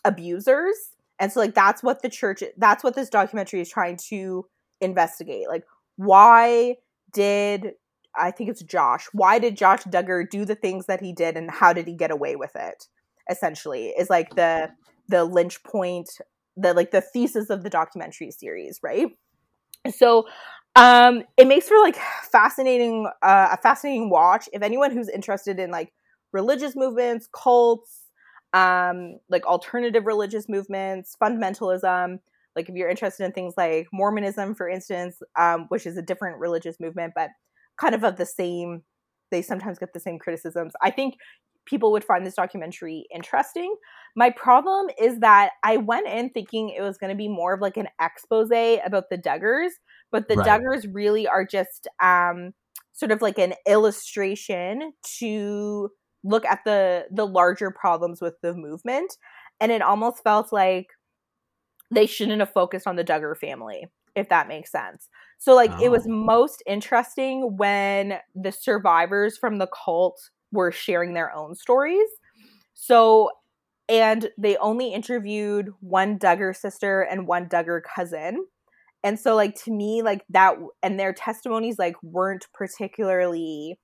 [0.05, 0.77] abusers.
[1.21, 4.47] And so like that's what the church that's what this documentary is trying to
[4.81, 5.49] investigate.
[5.49, 5.65] Like
[5.97, 6.77] why
[7.13, 7.73] did
[8.17, 11.51] i think it's josh why did josh duggar do the things that he did and
[11.51, 12.87] how did he get away with it
[13.31, 14.71] essentially is like the
[15.09, 16.09] the lynch point
[16.57, 19.09] the like the thesis of the documentary series right?
[19.91, 20.27] So
[20.77, 21.97] um it makes for like
[22.31, 24.49] fascinating uh, a fascinating watch.
[24.53, 25.93] If anyone who's interested in like
[26.33, 28.05] religious movements cults
[28.55, 32.19] um like alternative religious movements fundamentalism
[32.57, 36.39] like if you're interested in things like mormonism for instance um which is a different
[36.39, 37.29] religious movement but
[37.79, 38.83] kind of of the same
[39.31, 40.73] they sometimes get the same criticisms.
[40.83, 41.15] I think
[41.69, 43.75] people would find this documentary interesting
[44.17, 47.61] my problem is that I went in thinking it was going to be more of
[47.61, 49.71] like an expose about the Duggars,
[50.11, 50.63] but the Right.
[50.77, 52.53] Duggars really are just um,
[52.93, 55.91] sort of like an illustration to
[56.25, 59.17] look at the the larger problems with the movement,
[59.61, 60.89] and it almost felt like
[61.91, 65.09] they shouldn't have focused on the Duggar family, if that makes sense.
[65.39, 66.07] So like it was Oh.
[66.07, 72.09] most interesting when the survivors from the cult were sharing their own stories.
[72.75, 73.31] So
[73.89, 78.47] and they only interviewed one Duggar sister and one Duggar cousin.
[79.03, 83.79] And so like to me like that and their testimonies like weren't particularly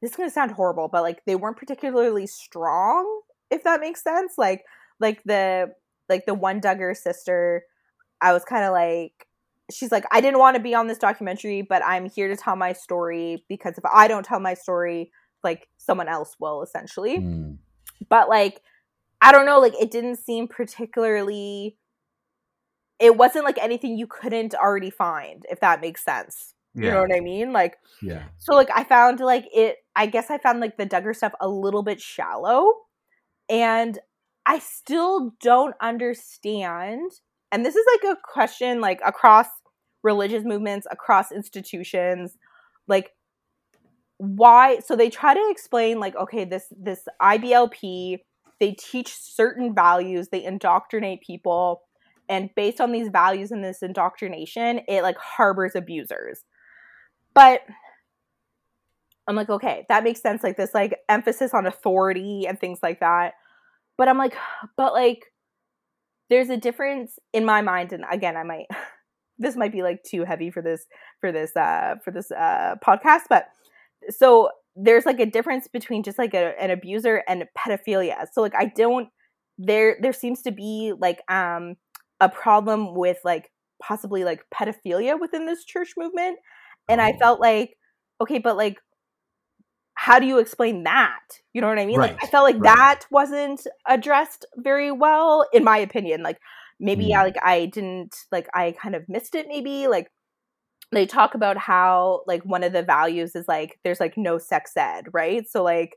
[0.00, 4.02] this is going to sound horrible, but like they weren't particularly strong if that makes
[4.02, 4.34] sense.
[4.38, 4.64] Like
[5.00, 5.72] like the
[6.08, 7.64] like the one Duggar sister
[8.20, 9.12] I was kind of like
[9.70, 12.56] she's like I didn't want to be on this documentary, but I'm here to tell
[12.56, 15.10] my story because if I don't tell my story,
[15.42, 17.18] like someone else will essentially.
[17.18, 17.58] Mm.
[18.08, 18.60] But like
[19.20, 21.76] I don't know, like it didn't seem particularly
[23.00, 26.54] it wasn't like anything you couldn't already find, if that makes sense.
[26.74, 26.84] Yeah.
[26.84, 27.52] You know what I mean?
[27.52, 28.24] Like Yeah.
[28.38, 31.48] So like I found like it I guess I found like the Duggar stuff a
[31.48, 32.72] little bit shallow.
[33.48, 33.98] And
[34.46, 37.10] I still don't understand.
[37.50, 39.46] And this is like a question like across
[40.02, 42.36] religious movements, across institutions,
[42.86, 43.10] like
[44.18, 48.18] why so they try to explain like okay, this this IBLP
[48.60, 51.82] they teach certain values, they indoctrinate people,
[52.28, 56.42] and based on these values and this indoctrination, it like harbors abusers.
[57.34, 57.60] But
[59.28, 60.42] I'm like, okay, that makes sense.
[60.42, 63.34] Like this like emphasis on authority and things like that.
[63.96, 64.34] But I'm like,
[64.76, 65.32] but like
[66.30, 68.66] there's a difference in my mind, and again, I might
[69.38, 70.86] this might be like too heavy for this
[71.20, 73.46] for this uh for this uh podcast, but
[74.10, 78.26] so there's like a difference between just like a, an abuser and pedophilia.
[78.32, 79.08] So like I don't
[79.58, 81.74] there there seems to be like um
[82.20, 83.50] a problem with like
[83.82, 86.38] possibly like pedophilia within this church movement
[86.88, 87.18] and I oh.
[87.18, 87.76] felt like
[88.20, 88.78] okay, but like
[89.94, 91.18] how do you explain that?
[91.52, 91.98] You know what I mean?
[91.98, 92.12] Right.
[92.12, 92.76] Like I felt like right.
[92.76, 96.22] that wasn't addressed very well in my opinion.
[96.22, 96.38] Like
[96.78, 97.16] maybe mm.
[97.16, 100.08] I like I didn't like I kind of missed it maybe like
[100.92, 104.72] they talk about how like one of the values is like there's like no sex
[104.76, 105.48] ed, right?
[105.48, 105.96] So like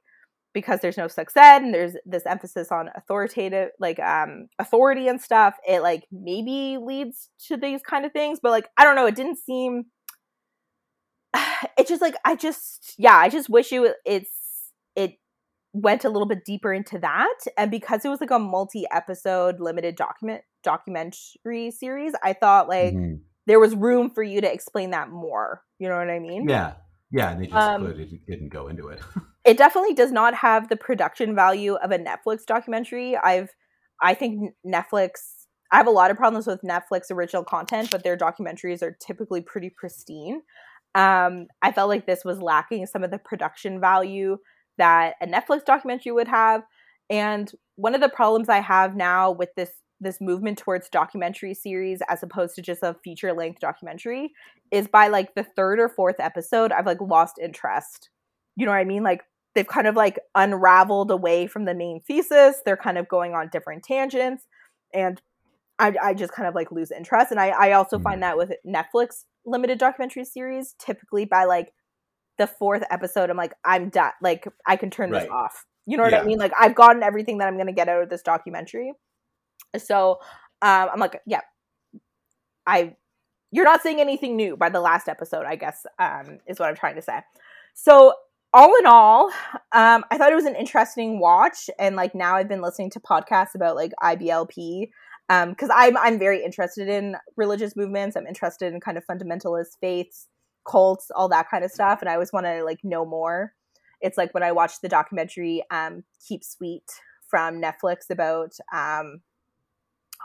[0.53, 5.21] because there's no sex ed and there's this emphasis on authoritative like um authority and
[5.21, 9.07] stuff, it like maybe leads to these kind of things, but like I don't know,
[9.07, 9.85] it didn't seem
[11.77, 15.13] it's just like I just yeah, I just wish it it's it
[15.73, 19.95] went a little bit deeper into that and because it was like a multi-episode limited
[19.95, 25.09] document documentary series, I thought like mm-hmm there was room for you to explain that
[25.09, 25.63] more.
[25.79, 26.47] You know what I mean?
[26.47, 26.73] Yeah.
[27.13, 29.01] Yeah, and they just um, it didn't go into it.
[29.45, 33.17] it definitely does not have the production value of a Netflix documentary.
[33.17, 33.49] I've
[34.01, 35.11] I think Netflix
[35.71, 39.41] I have a lot of problems with Netflix original content, but their documentaries are typically
[39.41, 40.41] pretty pristine.
[40.95, 44.37] Um, I felt like this was lacking some of the production value
[44.77, 46.63] that a Netflix documentary would have.
[47.09, 49.71] And one of the problems I have now with this
[50.01, 54.31] this movement towards documentary series as opposed to just a feature length documentary
[54.71, 58.09] is by like the third or fourth episode I've like lost interest.
[58.55, 59.03] You know what I mean?
[59.03, 59.21] Like
[59.55, 62.57] they've kind of like unraveled away from the main thesis.
[62.65, 64.45] They're kind of going on different tangents
[64.93, 65.21] and
[65.79, 67.31] I, I just kind of like lose interest.
[67.31, 68.03] And I, I also mm.
[68.03, 71.73] find that with Netflix limited documentary series, typically by like
[72.37, 74.11] the fourth episode, I'm like, I'm done.
[74.21, 75.23] Like I can turn right.
[75.23, 75.65] this off.
[75.87, 76.21] You know what yeah.
[76.21, 76.37] I mean?
[76.37, 78.93] Like I've gotten everything that I'm gonna get out of this documentary.
[79.78, 80.19] So
[80.61, 81.41] um, I'm like, yeah,
[82.65, 82.95] I.
[83.53, 86.76] You're not saying anything new by the last episode, I guess, um, is what I'm
[86.76, 87.19] trying to say.
[87.74, 88.13] So
[88.53, 89.30] all in all,
[89.72, 92.99] um, I thought it was an interesting watch, and like now I've been listening to
[92.99, 94.89] podcasts about like IBLP
[95.28, 98.17] because um, I'm I'm very interested in religious movements.
[98.17, 100.28] I'm interested in kind of fundamentalist faiths,
[100.69, 103.53] cults, all that kind of stuff, and I always want to like know more.
[104.01, 106.84] It's like when I watched the documentary um, "Keep Sweet"
[107.30, 109.22] from Netflix about um,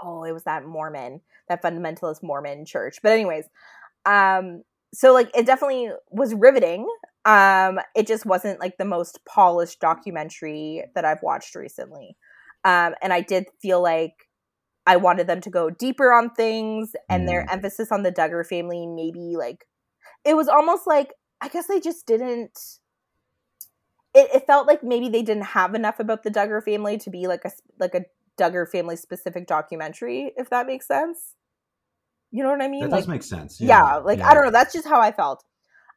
[0.03, 2.99] oh, it was that Mormon, that fundamentalist Mormon church.
[3.03, 3.47] But anyways,
[4.05, 4.63] um,
[4.95, 6.89] so like it definitely was riveting.
[7.25, 12.17] Um, it just wasn't like the most polished documentary that I've watched recently.
[12.65, 14.15] Um, and I did feel like
[14.87, 17.27] I wanted them to go deeper on things and mm.
[17.27, 19.67] their emphasis on the Duggar family maybe like
[20.25, 22.59] it was almost like I guess they just didn't
[24.15, 27.27] it, it felt like maybe they didn't have enough about the Duggar family to be
[27.27, 28.05] like a like a
[28.39, 31.35] Duggar family specific documentary, if that makes sense.
[32.31, 32.83] You know what I mean?
[32.83, 33.61] That like, does make sense.
[33.61, 34.29] Yeah, yeah like yeah.
[34.29, 34.51] I don't know.
[34.51, 35.45] That's just how I felt.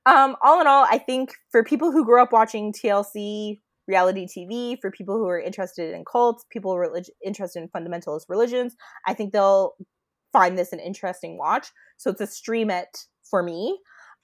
[0.05, 4.79] Um, all in all, I think for people who grew up watching TLC reality TV,
[4.79, 8.75] for people who are interested in cults, people relig- interested in fundamentalist religions,
[9.05, 9.73] I think they'll
[10.31, 11.67] find this an interesting watch.
[11.97, 13.79] So it's a stream it for me.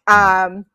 [0.07, 0.55] Mm-hmm.
[0.57, 0.65] Um,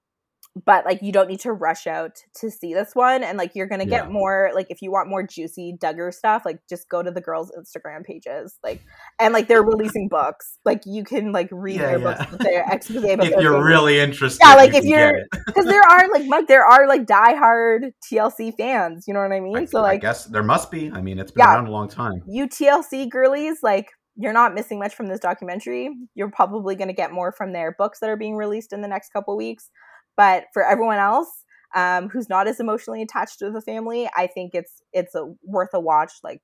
[0.67, 3.69] but like you don't need to rush out to see this one and like you're
[3.69, 4.11] gonna get Yeah.
[4.13, 7.53] more like if you want more juicy duggar stuff like just go to the girls
[7.57, 8.83] instagram pages like
[9.21, 12.27] and like they're releasing books like you can like read Yeah, their yeah.
[12.27, 16.09] books their expose if you're really interested, Yeah, like, you if you're- because there are
[16.13, 19.05] like Mike, there are like diehard TLC fans.
[19.07, 19.57] You know what I mean?
[19.57, 20.91] I, so like I guess there must be.
[20.93, 22.23] I mean, it's been around a long time.
[22.27, 25.91] you TLC girlies, like you're not missing much from this documentary.
[26.15, 28.89] You're probably going to get more from their books that are being released in the
[28.89, 29.71] next couple weeks.
[30.17, 31.29] But for everyone else
[31.75, 35.71] um, who's not as emotionally attached to the family, I think it's it's a, worth
[35.75, 36.13] a watch.
[36.25, 36.43] Like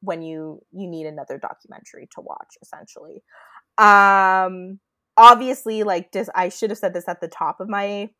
[0.00, 3.22] when you you need another documentary to watch, essentially.
[3.78, 4.80] Um,
[5.16, 8.10] obviously, like I should have said this at the top of my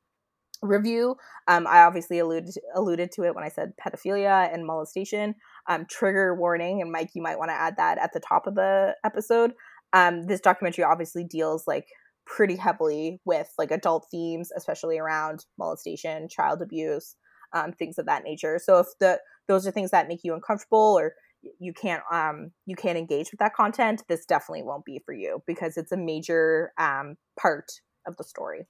[0.63, 1.17] review.
[1.49, 5.35] Um, I obviously alluded alluded to it when I said pedophilia and molestation.
[5.69, 8.55] Um, trigger warning, and Mike, you might want to add that at the top of
[8.55, 9.53] the episode.
[9.93, 11.87] Um, this documentary obviously deals like
[12.27, 17.17] pretty heavily with like adult themes, especially around molestation, child abuse,
[17.53, 18.59] um, things of that nature.
[18.63, 21.15] So if the those are things that make you uncomfortable or
[21.59, 25.43] you can't um you can't engage with that content, this definitely won't be for you
[25.47, 27.71] because it's a major um part
[28.07, 28.67] of the story.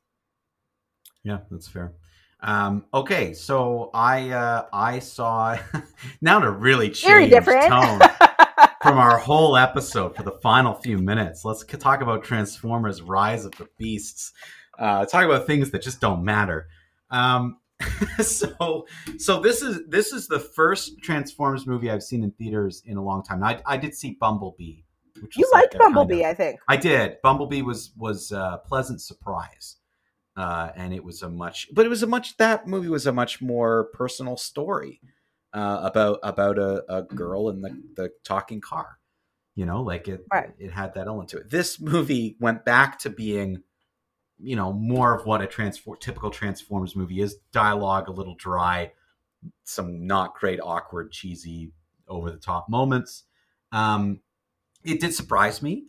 [1.22, 1.94] Yeah, that's fair.
[2.40, 5.56] Um, okay, so I uh, I saw
[6.20, 7.68] now to really change Very different.
[7.68, 8.00] tone
[8.84, 11.42] from our whole episode for the final few minutes.
[11.42, 14.34] Let's talk about Transformers: Rise of the Beasts.
[14.78, 16.68] Uh, talk about things that just don't matter.
[17.10, 17.60] Um,
[18.20, 22.98] so so this is this is the first Transformers movie I've seen in theaters in
[22.98, 23.40] a long time.
[23.40, 24.82] Now, I, I did see Bumblebee.
[25.18, 26.60] Which you was like liked kind of- Bumblebee, I think.
[26.68, 27.16] I did.
[27.22, 29.76] Bumblebee was was a pleasant surprise,
[30.36, 32.36] uh, and it was a much, but it was a much.
[32.36, 35.00] That movie was a much more personal story
[35.54, 38.98] uh, about about a, a girl in the the talking car.
[39.54, 40.50] You know, like it Right.
[40.58, 41.50] it had that element to it.
[41.50, 43.62] This movie went back to being,
[44.38, 48.92] you know, more of what a transform typical Transformers movie is: dialogue a little dry,
[49.62, 51.72] some not great, awkward, cheesy,
[52.08, 53.24] over the top moments.
[53.70, 54.20] Um,
[54.84, 55.86] it did surprise me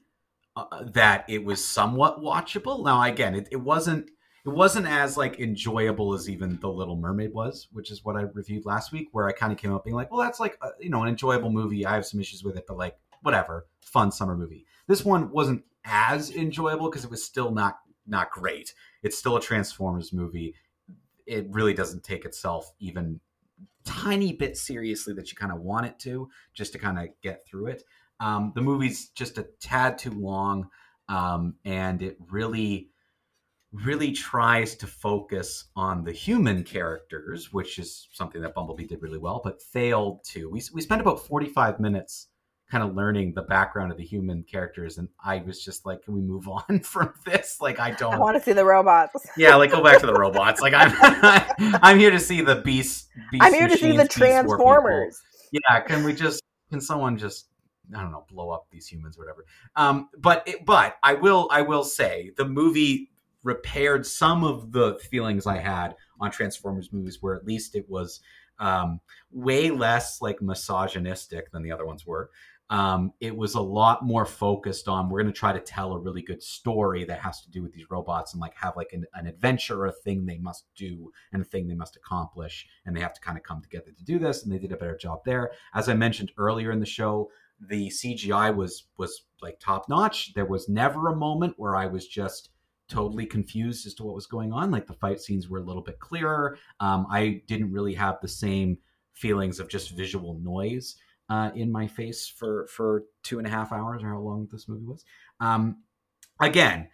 [0.55, 2.85] uh, that it was somewhat watchable.
[2.85, 4.11] Now, again, it, it wasn't
[4.45, 8.21] it wasn't as like enjoyable as even The Little Mermaid was, which is what I
[8.21, 10.69] reviewed last week, where I kind of came up being like, well, that's like a,
[10.79, 11.85] you know an enjoyable movie.
[11.85, 14.65] I have some issues with it, but like whatever, fun summer movie.
[14.87, 18.73] This one wasn't as enjoyable because it was still not not great.
[19.01, 20.55] It's still a Transformers movie.
[21.25, 23.19] It really doesn't take itself even
[23.83, 27.47] tiny bit seriously that you kind of want it to, just to kind of get
[27.47, 27.83] through it.
[28.19, 30.69] Um, the movie's just a tad too long,
[31.09, 32.89] um, and it really,
[33.83, 39.17] really tries to focus on the human characters, which is something that Bumblebee did really
[39.17, 40.49] well, but failed to.
[40.49, 42.27] We we spent about forty five minutes
[42.71, 46.13] kind of learning the background of the human characters, and I was just like, can
[46.13, 47.57] we move on from this?
[47.59, 49.27] Like, I don't I want to see the robots.
[49.37, 50.61] yeah, like go back to the robots.
[50.61, 50.93] Like I'm,
[51.81, 53.09] I'm here to see the beast.
[53.31, 54.65] beast I'm here to see the machines, beast war people.
[54.65, 55.21] Transformers.
[55.51, 56.41] Yeah, can we just?
[56.71, 57.47] Can someone just?
[57.95, 59.45] I don't know, blow up these humans or whatever.
[59.75, 63.11] Um, but it, but I will I will say the movie
[63.45, 68.19] repaired some of the feelings I had on Transformers movies, where at least it was
[68.59, 68.99] um,
[69.31, 72.31] way less like misogynistic than the other ones were.
[72.71, 75.99] Um, it was a lot more focused on we're going to try to tell a
[75.99, 79.05] really good story that has to do with these robots and like have like an,
[79.13, 82.95] an adventure or a thing they must do and a thing they must accomplish and
[82.97, 84.97] they have to kind of come together to do this and they did a better
[84.97, 87.29] job there as i mentioned earlier in the show
[87.69, 92.07] the cgi was was like top notch there was never a moment where i was
[92.07, 92.49] just
[92.87, 95.81] totally confused as to what was going on like the fight scenes were a little
[95.81, 98.77] bit clearer um, i didn't really have the same
[99.13, 100.97] feelings of just visual noise
[101.29, 104.67] uh, in my face for for two and a half hours or how long this
[104.67, 105.05] movie was.
[105.39, 105.77] Um,
[106.39, 106.89] again,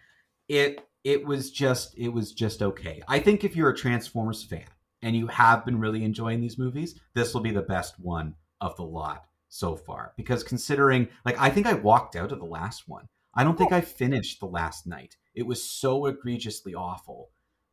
[0.48, 3.02] it it was just it was just okay.
[3.08, 4.64] I think if you're a Transformers fan
[5.02, 8.76] and you have been really enjoying these movies, this will be the best one of
[8.76, 10.12] the lot so far.
[10.16, 13.06] Because considering, like, I think I walked out of the last one.
[13.34, 15.16] I don't think I finished the last night.
[15.34, 17.30] It was so egregiously awful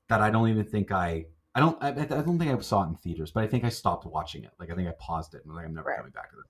[0.08, 1.82] that I don't even think I I don't.
[1.84, 4.44] I, I don't think I saw it in theaters, but I think I stopped watching
[4.44, 4.52] it.
[4.60, 5.98] Like I think I paused it and like, I'm never Right.
[5.98, 6.46] coming back to this.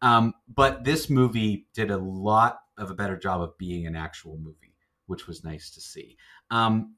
[0.00, 4.38] Um, but this movie did a lot of a better job of being an actual
[4.38, 4.74] movie,
[5.06, 6.16] which was nice to see.
[6.50, 6.94] Um,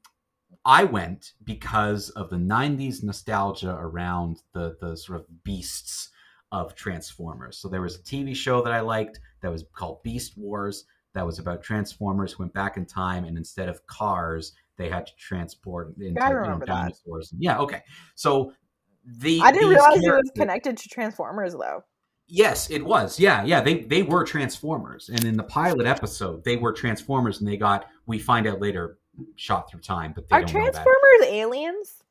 [0.65, 6.09] I went because of the '90s nostalgia around the the sort of beasts
[6.51, 7.57] of Transformers.
[7.57, 10.85] So there was a TV show that I liked that was called Beast Wars.
[11.13, 15.15] That was about Transformers went back in time, and instead of cars, they had to
[15.17, 16.73] transport into I you know, remember that.
[16.73, 17.33] dinosaurs.
[17.37, 17.81] Yeah, okay.
[18.15, 18.53] So
[19.05, 21.83] the I didn't realize it was connected to Transformers though.
[22.27, 23.19] Yes, it was.
[23.19, 23.59] Yeah, yeah.
[23.61, 27.87] They they were Transformers, and in the pilot episode, they were Transformers, and they got.
[28.05, 28.99] We find out later
[29.35, 30.59] shot through time, but they Are don't know.
[30.61, 32.03] Transformers aliens?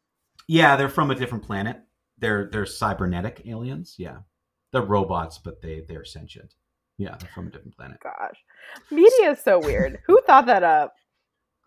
[0.46, 1.80] Yeah, they're from a different planet.
[2.18, 3.94] They're they're cybernetic aliens.
[3.96, 4.18] Yeah,
[4.72, 6.54] they're robots, but they they're sentient.
[7.00, 7.98] Yeah, they're from a different planet.
[8.02, 8.36] Gosh,
[8.90, 9.98] media is so weird.
[10.06, 10.92] Who thought that up?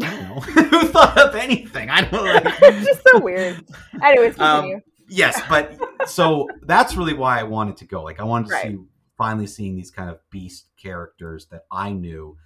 [0.02, 1.90] I don't know who thought of anything.
[1.90, 2.44] I don't like.
[2.62, 3.64] it's just so weird.
[4.04, 5.76] Anyways, Um, yes, but
[6.08, 8.04] so that's really why I wanted to go.
[8.04, 8.72] Like I wanted to Right.
[8.74, 8.78] see
[9.18, 12.38] finally seeing these kind of beast characters that I knew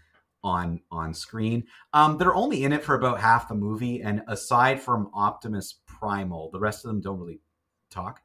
[0.43, 1.65] on on screen.
[1.93, 6.51] Um, they're only in it for about half the movie, and aside from Optimus Primal,
[6.51, 7.41] the rest of them don't really
[7.89, 8.21] talk.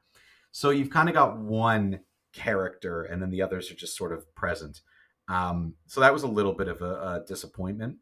[0.53, 2.01] So you've kind of got one
[2.33, 4.81] character, and then the others are just sort of present.
[5.29, 7.97] Um, so that was a little bit of a, a disappointment.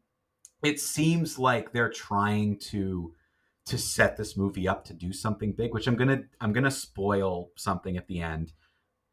[0.63, 3.13] It seems like they're trying to
[3.67, 7.49] to set this movie up to do something big, which I'm gonna I'm gonna spoil
[7.55, 8.53] something at the end.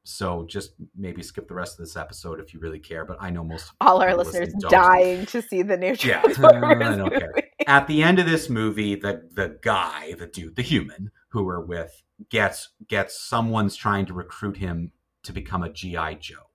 [0.04, 3.04] So just maybe skip the rest of this episode if you really care.
[3.04, 7.10] But I know most All our listeners dying to see the new Yeah, I don't
[7.10, 7.34] care.
[7.66, 11.64] at the end of this movie, the the guy, the dude, the human who we're
[11.64, 14.92] with gets gets someone's trying to recruit him
[15.24, 16.48] to become a GI Joe.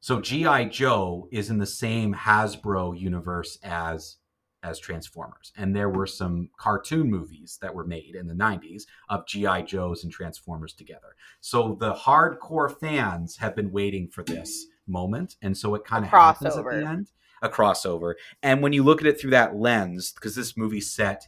[0.00, 4.16] So GI Joe is in the same Hasbro universe as
[4.62, 9.26] as Transformers, and there were some cartoon movies that were made in the '90s of
[9.26, 11.16] GI Joes and Transformers together.
[11.40, 16.10] So the hardcore fans have been waiting for this moment, and so it kind of
[16.10, 17.10] happens at the end.
[17.42, 21.26] A crossover, and when you look at it through that lens, because this movie set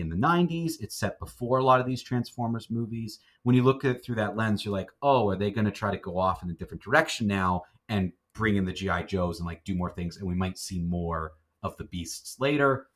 [0.00, 3.20] in the 90s, it's set before a lot of these Transformers movies.
[3.42, 5.70] When you look at it through that lens, you're like, oh, are they going to
[5.70, 9.40] try to go off in a different direction now and bring in the GI Joes
[9.40, 11.32] and like do more things, and we might see more
[11.62, 12.86] of the beasts later?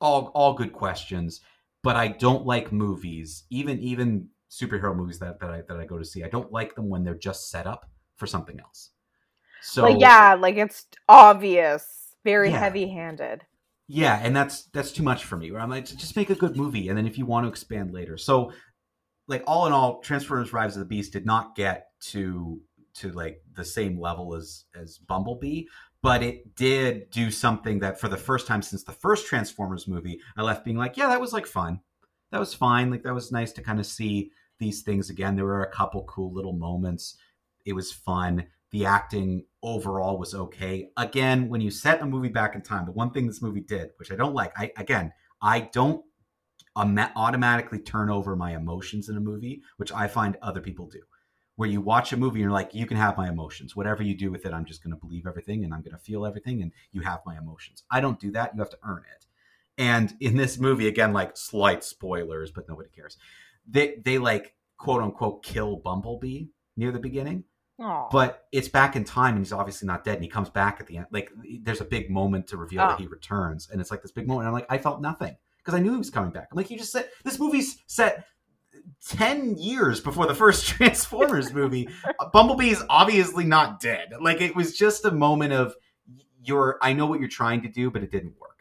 [0.00, 1.40] All all good questions,
[1.82, 5.98] but I don't like movies, even even superhero movies that that I that I go
[5.98, 6.22] to see.
[6.22, 8.90] I don't like them when they're just set up for something else.
[9.62, 12.58] So like yeah, like it's obvious, very Yeah.
[12.60, 13.44] heavy-handed.
[13.88, 15.50] Yeah, and that's that's too much for me.
[15.50, 17.92] Where I'm like, just make a good movie, and then if you want to expand
[17.92, 18.16] later.
[18.16, 18.52] So,
[19.28, 22.60] like all in all, Transformers: Rise of the Beast did not get to
[22.94, 25.66] to like the same level as as Bumblebee,
[26.02, 30.20] but it did do something that for the first time since the first Transformers movie,
[30.36, 31.80] I left being like, yeah, that was like fun.
[32.32, 32.90] That was fine.
[32.90, 35.36] Like that was nice to kind of see these things again.
[35.36, 37.16] There were a couple cool little moments.
[37.64, 38.46] It was fun.
[38.76, 40.90] The acting overall was okay.
[40.98, 43.92] Again, when you set a movie back in time, the one thing this movie did,
[43.96, 46.04] which I don't like, I again, I don't
[46.76, 51.00] automatically turn over my emotions in a movie, which I find other people do.
[51.54, 53.74] Where you watch a movie and you're like, you can have my emotions.
[53.74, 55.98] Whatever you do with it, I'm just going to believe everything and I'm going to
[55.98, 57.82] feel everything, and you have my emotions.
[57.90, 58.52] I don't do that.
[58.54, 59.24] You have to earn it.
[59.78, 63.16] And in this movie, again, like slight spoilers, but nobody cares.
[63.66, 67.44] They they like quote unquote kill Bumblebee near the beginning
[67.78, 70.78] Oh, but it's back in time and he's obviously not dead and he comes back
[70.80, 71.06] at the end.
[71.10, 71.30] Like
[71.62, 72.88] there's a big moment to reveal Oh.
[72.88, 75.36] that he returns and it's like this big moment and i'm like i felt nothing
[75.58, 76.48] because i knew he was coming back.
[76.50, 78.24] I'm like you just said this movie's set
[79.08, 81.88] 10 years before the first transformers movie.
[82.32, 84.12] Bumblebee is obviously not dead.
[84.20, 85.74] Like it was just a moment of
[86.42, 88.55] you're i know what you're trying to do but it didn't work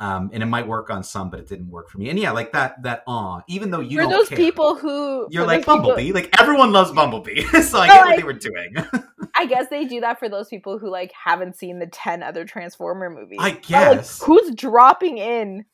[0.00, 2.08] um, and it might work on some, but it didn't work for me.
[2.10, 5.28] And yeah, like that, that awe, even though you for don't those care, people who
[5.30, 6.12] you're like those people- Bumblebee.
[6.12, 8.74] Like everyone loves Bumblebee, so I get what like- they were doing.
[9.36, 12.44] I guess they do that for those people who like haven't seen the ten other
[12.44, 13.38] Transformer movies.
[13.40, 14.22] I But, like, guess.
[14.22, 15.64] who's dropping in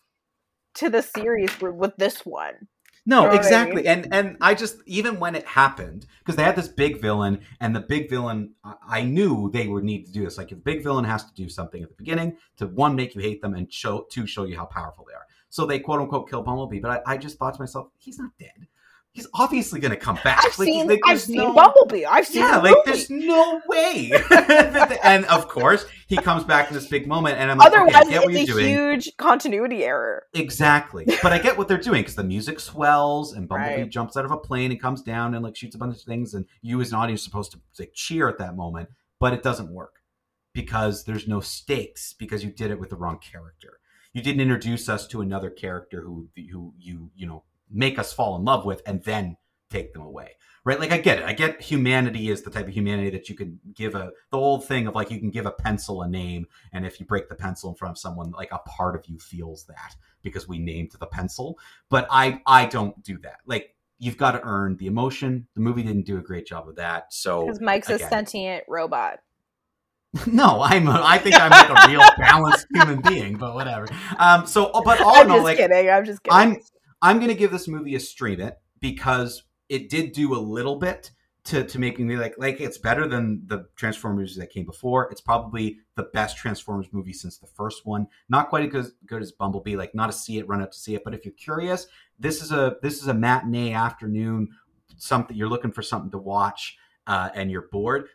[0.75, 2.69] to the series with this one?
[3.09, 3.87] No, exactly.
[3.87, 7.75] And and I just even when it happened because they had this big villain, and
[7.75, 10.37] the big villain, I, knew they would need to do this.
[10.37, 13.15] Like if the big villain has to do something at the beginning to one make
[13.15, 15.27] you hate them, and show two show you how powerful they are.
[15.51, 18.33] So they quote unquote kill Bumblebee, but I, I just thought to myself, he's not
[18.39, 18.67] dead.
[19.17, 20.39] He's obviously going to come back.
[20.45, 22.05] I've Like, seen like, I've seen no- Bumblebee.
[22.05, 24.13] I've seen Yeah, the like there's no way.
[25.03, 27.99] and of course, he comes back in this big moment, and I'm like, Otherwise, okay,
[27.99, 28.75] I get what it's you're a doing.
[28.75, 30.25] huge continuity error.
[30.35, 31.07] Exactly.
[31.23, 33.91] But I get what they're doing because the music swells and Bumblebee Right.
[33.91, 36.35] jumps out of a plane and comes down and like shoots a bunch of things
[36.35, 39.43] and you as an audience are supposed to like cheer at that moment, but it
[39.43, 39.95] doesn't work
[40.53, 43.79] because there's no stakes because you did it with the wrong character.
[44.13, 48.37] You didn't introduce us to another character who who you you know make us fall
[48.37, 49.37] in love with and then
[49.71, 50.33] take them away.
[50.65, 50.81] Right?
[50.81, 51.25] Like I get it.
[51.25, 54.67] I get humanity is the type of humanity that you can give a the old
[54.67, 57.37] thing of like you can give a pencil a name and if you break the
[57.37, 60.91] pencil in front of someone like a part of you feels that because we named
[60.99, 61.57] the pencil
[61.89, 65.85] but i i don't do that like you've got to earn the emotion the movie
[65.85, 69.21] didn't do a great job of that so Because Mike's a sentient robot.
[70.27, 73.87] no i'm a, i think i'm like a real balanced human being but whatever
[74.19, 75.91] um so but all I'm in all just like kidding.
[75.91, 76.39] I'm just kidding.
[76.39, 76.61] I'm
[77.03, 80.77] I'm going to give this movie a stream it because it did do a little
[80.77, 81.11] bit
[81.47, 85.09] to to make me like like it's better than the Transformers that came before.
[85.11, 88.09] It's probably the best Transformers movie since the first one.
[88.29, 89.77] Not quite as good as Bumblebee.
[89.77, 91.05] Like not to see it, run up to see it.
[91.05, 91.87] But if you're curious,
[92.19, 94.49] this is a this is a matinee afternoon.
[94.99, 96.77] Something you're looking for something to watch,
[97.07, 98.09] uh, and you're bored,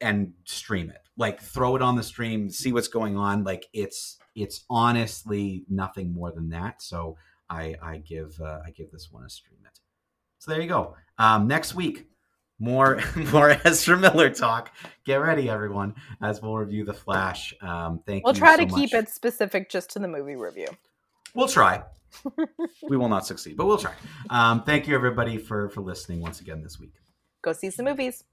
[0.00, 1.02] and stream it.
[1.16, 3.44] Like throw it on the stream, see what's going on.
[3.44, 6.82] Like it's it's honestly nothing more than that.
[6.82, 7.16] So
[7.48, 9.78] I I give uh, I give this one a stream it.
[10.38, 10.96] So there you go.
[11.18, 12.08] Um, next week
[12.58, 13.00] more
[13.32, 14.72] more Ezra Miller talk.
[15.04, 17.54] Get ready, everyone, as we'll review the Flash.
[17.60, 18.40] Um, thank we'll you.
[18.40, 18.80] We'll try so to much.
[18.80, 20.68] keep it specific just to the movie review.
[21.34, 21.82] We'll try.
[22.88, 23.92] we will not succeed, but we'll try.
[24.30, 26.94] Um, thank you, everybody, for for listening once again this week.
[27.42, 28.24] Go see some movies.